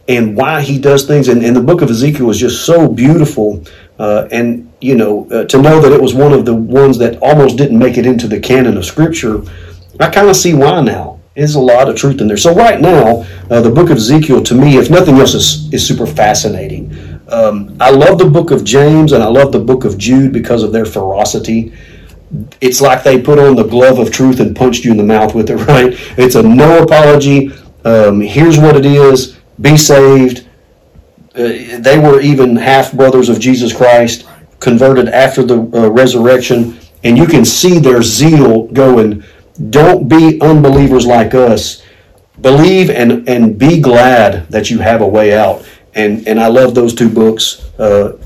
and 0.07 0.37
why 0.37 0.61
he 0.61 0.79
does 0.79 1.05
things. 1.05 1.27
And, 1.27 1.43
and 1.43 1.53
the 1.53 1.61
book 1.61 1.81
of 1.81 1.89
Ezekiel 1.89 2.29
is 2.29 2.37
just 2.37 2.65
so 2.65 2.87
beautiful. 2.87 3.65
Uh, 3.99 4.29
and, 4.31 4.71
you 4.79 4.95
know, 4.95 5.29
uh, 5.29 5.43
to 5.45 5.61
know 5.61 5.81
that 5.81 5.91
it 5.91 6.01
was 6.01 6.13
one 6.13 6.31
of 6.31 6.45
the 6.45 6.55
ones 6.55 6.97
that 6.99 7.17
almost 7.21 7.57
didn't 7.57 7.77
make 7.77 7.97
it 7.97 8.05
into 8.05 8.25
the 8.25 8.39
canon 8.39 8.77
of 8.77 8.85
Scripture, 8.85 9.41
I 9.99 10.09
kind 10.09 10.29
of 10.29 10.37
see 10.37 10.53
why 10.53 10.79
now. 10.79 11.19
There's 11.35 11.55
a 11.55 11.59
lot 11.59 11.89
of 11.89 11.97
truth 11.97 12.21
in 12.21 12.27
there. 12.27 12.37
So, 12.37 12.55
right 12.55 12.81
now, 12.81 13.23
uh, 13.51 13.61
the 13.61 13.69
book 13.69 13.91
of 13.91 13.97
Ezekiel, 13.97 14.41
to 14.43 14.55
me, 14.55 14.77
if 14.77 14.89
nothing 14.89 15.17
else, 15.17 15.35
is, 15.35 15.71
is 15.71 15.87
super 15.87 16.07
fascinating. 16.07 16.96
Um, 17.29 17.75
I 17.79 17.91
love 17.91 18.19
the 18.19 18.29
book 18.29 18.51
of 18.51 18.63
James 18.63 19.11
and 19.11 19.23
I 19.23 19.27
love 19.27 19.51
the 19.51 19.59
book 19.59 19.83
of 19.83 19.97
Jude 19.97 20.31
because 20.31 20.63
of 20.63 20.71
their 20.71 20.85
ferocity 20.85 21.73
it's 22.59 22.81
like 22.81 23.03
they 23.03 23.21
put 23.21 23.39
on 23.39 23.55
the 23.55 23.63
glove 23.63 23.99
of 23.99 24.11
truth 24.11 24.39
and 24.39 24.55
punched 24.55 24.83
you 24.83 24.91
in 24.91 24.97
the 24.97 25.03
mouth 25.03 25.33
with 25.33 25.49
it, 25.49 25.55
right? 25.67 25.93
It's 26.17 26.35
a 26.35 26.43
no 26.43 26.83
apology. 26.83 27.51
Um, 27.85 28.21
here's 28.21 28.57
what 28.57 28.75
it 28.75 28.85
is 28.85 29.37
be 29.61 29.77
saved. 29.77 30.47
Uh, 31.35 31.79
they 31.79 31.99
were 31.99 32.19
even 32.21 32.55
half 32.55 32.91
brothers 32.93 33.29
of 33.29 33.39
Jesus 33.39 33.75
Christ. 33.75 34.27
converted 34.59 35.07
after 35.09 35.43
the 35.43 35.59
uh, 35.59 35.89
resurrection, 35.89 36.79
and 37.03 37.15
you 37.17 37.27
can 37.27 37.45
see 37.45 37.79
their 37.79 38.01
zeal 38.01 38.63
going. 38.67 39.23
Don't 39.69 40.07
be 40.07 40.41
unbelievers 40.41 41.05
like 41.05 41.33
us. 41.33 41.83
Believe 42.41 42.89
and, 42.89 43.27
and 43.29 43.57
be 43.57 43.79
glad 43.79 44.47
that 44.49 44.69
you 44.69 44.79
have 44.79 45.01
a 45.01 45.07
way 45.07 45.35
out. 45.35 45.63
And, 45.97 46.27
and 46.27 46.39
I 46.39 46.47
love 46.47 46.75
those 46.75 46.93
two 46.93 47.09
books 47.09 47.67
uh, 47.79 48.17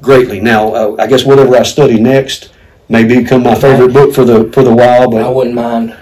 greatly. 0.00 0.40
Now, 0.40 0.74
uh, 0.74 0.96
I 0.98 1.06
guess 1.06 1.24
whatever 1.24 1.56
I 1.56 1.62
study 1.62 1.98
next 1.98 2.52
may 2.88 3.04
become 3.04 3.44
my 3.44 3.54
favorite 3.54 3.92
book 3.92 4.12
for 4.14 4.24
the 4.24 4.50
for 4.52 4.62
the 4.64 4.74
while. 4.74 5.08
But 5.08 5.22
I 5.22 5.28
wouldn't 5.28 5.54
mind 5.54 5.96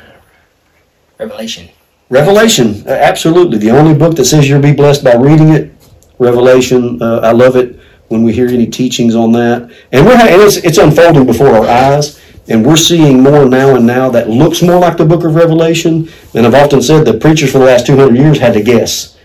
Revelation. 1.18 1.68
Revelation, 2.08 2.82
uh, 2.86 2.92
absolutely. 2.92 3.58
The 3.58 3.70
only 3.70 3.92
book 3.92 4.16
that 4.16 4.24
says 4.24 4.48
you'll 4.48 4.62
be 4.62 4.72
blessed 4.72 5.02
by 5.04 5.16
reading 5.16 5.50
it, 5.50 5.72
Revelation. 6.18 7.02
Uh, 7.02 7.18
I 7.18 7.32
love 7.32 7.56
it 7.56 7.78
when 8.08 8.22
we 8.22 8.32
hear 8.32 8.48
any 8.48 8.66
teachings 8.66 9.14
on 9.14 9.32
that, 9.32 9.70
and 9.92 10.06
we're 10.06 10.14
and 10.14 10.40
it's 10.42 10.56
it's 10.56 10.78
unfolding 10.78 11.26
before 11.26 11.48
our 11.48 11.66
eyes, 11.66 12.20
and 12.48 12.64
we're 12.64 12.76
seeing 12.76 13.22
more 13.22 13.44
now 13.44 13.74
and 13.74 13.86
now 13.86 14.08
that 14.10 14.30
looks 14.30 14.62
more 14.62 14.78
like 14.78 14.96
the 14.96 15.04
book 15.04 15.24
of 15.24 15.34
Revelation. 15.34 16.08
And 16.34 16.46
I've 16.46 16.54
often 16.54 16.80
said 16.80 17.04
the 17.04 17.18
preachers 17.18 17.52
for 17.52 17.58
the 17.58 17.66
last 17.66 17.86
two 17.86 17.96
hundred 17.96 18.16
years 18.16 18.38
had 18.38 18.54
to 18.54 18.62
guess. 18.62 19.15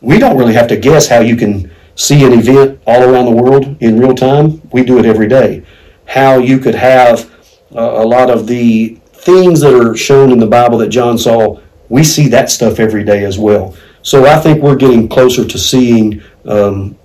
We 0.00 0.18
don't 0.18 0.36
really 0.36 0.54
have 0.54 0.68
to 0.68 0.76
guess 0.76 1.08
how 1.08 1.20
you 1.20 1.36
can 1.36 1.70
see 1.94 2.24
an 2.24 2.32
event 2.32 2.80
all 2.86 3.02
around 3.02 3.26
the 3.26 3.42
world 3.42 3.76
in 3.80 3.98
real 3.98 4.14
time. 4.14 4.62
We 4.72 4.82
do 4.82 4.98
it 4.98 5.04
every 5.04 5.28
day. 5.28 5.62
How 6.06 6.38
you 6.38 6.58
could 6.58 6.74
have 6.74 7.30
uh, 7.74 8.02
a 8.02 8.06
lot 8.06 8.30
of 8.30 8.46
the 8.46 8.98
things 9.12 9.60
that 9.60 9.74
are 9.74 9.96
shown 9.96 10.32
in 10.32 10.38
the 10.38 10.46
Bible 10.46 10.78
that 10.78 10.88
John 10.88 11.18
saw, 11.18 11.60
we 11.88 12.02
see 12.02 12.28
that 12.28 12.50
stuff 12.50 12.80
every 12.80 13.04
day 13.04 13.24
as 13.24 13.38
well. 13.38 13.76
So 14.02 14.24
I 14.24 14.38
think 14.38 14.62
we're 14.62 14.76
getting 14.76 15.08
closer 15.08 15.44
to 15.44 15.58
seeing 15.58 16.22
um, 16.46 16.96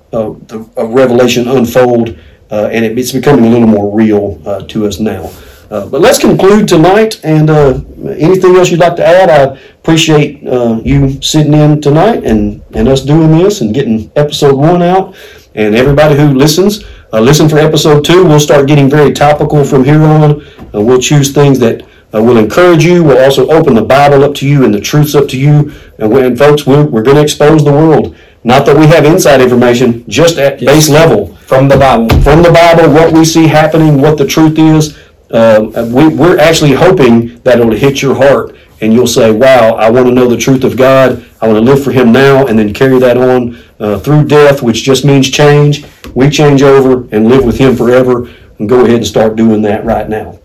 revelation 0.77 1.47
unfold, 1.47 2.17
uh, 2.51 2.69
and 2.71 2.86
it, 2.86 2.97
it's 2.97 3.12
becoming 3.12 3.45
a 3.45 3.49
little 3.49 3.67
more 3.67 3.93
real 3.95 4.41
uh, 4.45 4.62
to 4.67 4.88
us 4.88 4.99
now. 4.99 5.29
Uh, 5.71 5.88
but 5.88 6.01
let's 6.01 6.19
conclude 6.19 6.67
tonight. 6.67 7.19
And 7.23 7.49
uh, 7.49 7.82
anything 8.17 8.56
else 8.56 8.69
you'd 8.69 8.80
like 8.80 8.95
to 8.97 9.06
add? 9.06 9.30
I 9.30 9.58
appreciate 9.80 10.45
uh, 10.47 10.82
you 10.84 11.21
sitting 11.21 11.54
in 11.54 11.82
tonight 11.82 12.23
and, 12.23 12.63
and 12.73 12.88
us 12.88 13.01
doing 13.01 13.32
this 13.32 13.62
and 13.62 13.73
getting 13.73 14.12
episode 14.15 14.56
one 14.56 14.82
out. 14.82 15.15
And 15.56 15.73
everybody 15.73 16.15
who 16.15 16.34
listens, 16.34 16.84
uh, 17.13 17.21
listen 17.21 17.47
for 17.47 17.58
episode 17.58 18.04
two. 18.04 18.25
We'll 18.25 18.39
start 18.39 18.67
getting 18.67 18.89
very 18.89 19.13
topical 19.13 19.63
from 19.63 19.84
here 19.86 20.01
on. 20.01 20.45
Uh, 20.73 20.82
we'll 20.82 20.99
choose 20.99 21.32
things 21.32 21.60
that 21.60 21.82
uh, 22.13 22.21
will 22.21 22.38
encourage 22.38 22.84
you. 22.84 23.04
We'll 23.04 23.23
also 23.23 23.49
open 23.49 23.73
the 23.73 23.82
Bible 23.82 24.23
up 24.23 24.36
to 24.36 24.47
you 24.47 24.65
and 24.65 24.73
the 24.73 24.82
truths 24.82 25.15
up 25.15 25.28
to 25.30 25.39
you. 25.39 25.71
And 25.97 26.12
when, 26.12 26.36
folks, 26.36 26.67
we're, 26.67 26.86
we're 26.86 27.04
going 27.04 27.15
to 27.15 27.23
expose 27.23 27.63
the 27.63 27.71
world. 27.71 28.15
Not 28.43 28.65
that 28.67 28.78
we 28.78 28.86
have 28.88 29.06
inside 29.06 29.41
information, 29.41 30.08
just 30.08 30.38
at 30.38 30.60
base 30.60 30.88
level. 30.88 31.36
From 31.36 31.67
the 31.67 31.78
Bible. 31.78 32.10
From 32.21 32.43
the 32.43 32.51
Bible, 32.51 32.91
what 32.93 33.12
we 33.12 33.25
see 33.25 33.47
happening, 33.47 34.01
what 34.01 34.17
the 34.17 34.28
truth 34.28 34.60
is. 34.60 34.97
Uh, 35.31 35.89
we, 35.91 36.07
we're 36.07 36.38
actually 36.38 36.73
hoping 36.73 37.39
that 37.39 37.59
it'll 37.59 37.71
hit 37.71 38.01
your 38.01 38.15
heart 38.15 38.55
and 38.81 38.93
you'll 38.93 39.07
say, 39.07 39.31
wow, 39.31 39.75
I 39.75 39.89
want 39.89 40.07
to 40.07 40.11
know 40.11 40.27
the 40.27 40.38
truth 40.38 40.63
of 40.63 40.77
God. 40.77 41.25
I 41.41 41.47
want 41.47 41.57
to 41.57 41.61
live 41.61 41.83
for 41.83 41.91
Him 41.91 42.11
now, 42.11 42.47
and 42.47 42.57
then 42.57 42.73
carry 42.73 42.99
that 42.99 43.17
on 43.17 43.57
uh, 43.79 43.99
through 43.99 44.25
death, 44.25 44.61
which 44.61 44.83
just 44.83 45.05
means 45.05 45.29
change. 45.29 45.85
We 46.13 46.29
change 46.29 46.61
over 46.61 47.07
and 47.11 47.27
live 47.27 47.45
with 47.45 47.57
Him 47.57 47.75
forever, 47.75 48.29
and 48.59 48.67
go 48.67 48.83
ahead 48.85 48.97
and 48.97 49.07
start 49.07 49.35
doing 49.35 49.61
that 49.63 49.85
right 49.85 50.09
now. 50.09 50.39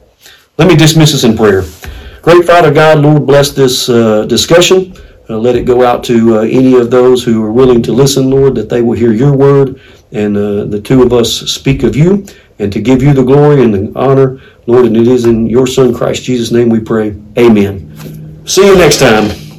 Let 0.58 0.68
me 0.68 0.76
dismiss 0.76 1.14
us 1.14 1.24
in 1.24 1.36
prayer. 1.36 1.64
Great 2.22 2.44
Father 2.44 2.72
God, 2.72 2.98
Lord, 2.98 3.26
bless 3.26 3.50
this 3.50 3.88
uh, 3.88 4.26
discussion. 4.26 4.94
Uh, 5.28 5.38
let 5.38 5.56
it 5.56 5.64
go 5.64 5.84
out 5.84 6.04
to 6.04 6.38
uh, 6.38 6.42
any 6.42 6.74
of 6.74 6.90
those 6.90 7.24
who 7.24 7.42
are 7.44 7.52
willing 7.52 7.82
to 7.82 7.92
listen, 7.92 8.30
Lord, 8.30 8.54
that 8.56 8.68
they 8.68 8.82
will 8.82 8.96
hear 8.96 9.12
your 9.12 9.34
word, 9.34 9.80
and 10.12 10.36
uh, 10.36 10.64
the 10.64 10.80
two 10.80 11.02
of 11.02 11.12
us 11.12 11.32
speak 11.32 11.82
of 11.82 11.96
you, 11.96 12.26
and 12.60 12.72
to 12.72 12.80
give 12.80 13.02
you 13.02 13.12
the 13.12 13.24
glory 13.24 13.62
and 13.62 13.74
the 13.74 13.98
honor, 13.98 14.40
Lord, 14.66 14.86
and 14.86 14.96
it 14.96 15.08
is 15.08 15.24
in 15.24 15.46
your 15.46 15.66
Son, 15.66 15.94
Christ 15.94 16.24
Jesus' 16.24 16.52
name 16.52 16.68
we 16.68 16.80
pray. 16.80 17.16
Amen. 17.38 18.46
See 18.46 18.66
you 18.66 18.76
next 18.76 18.98
time. 18.98 19.49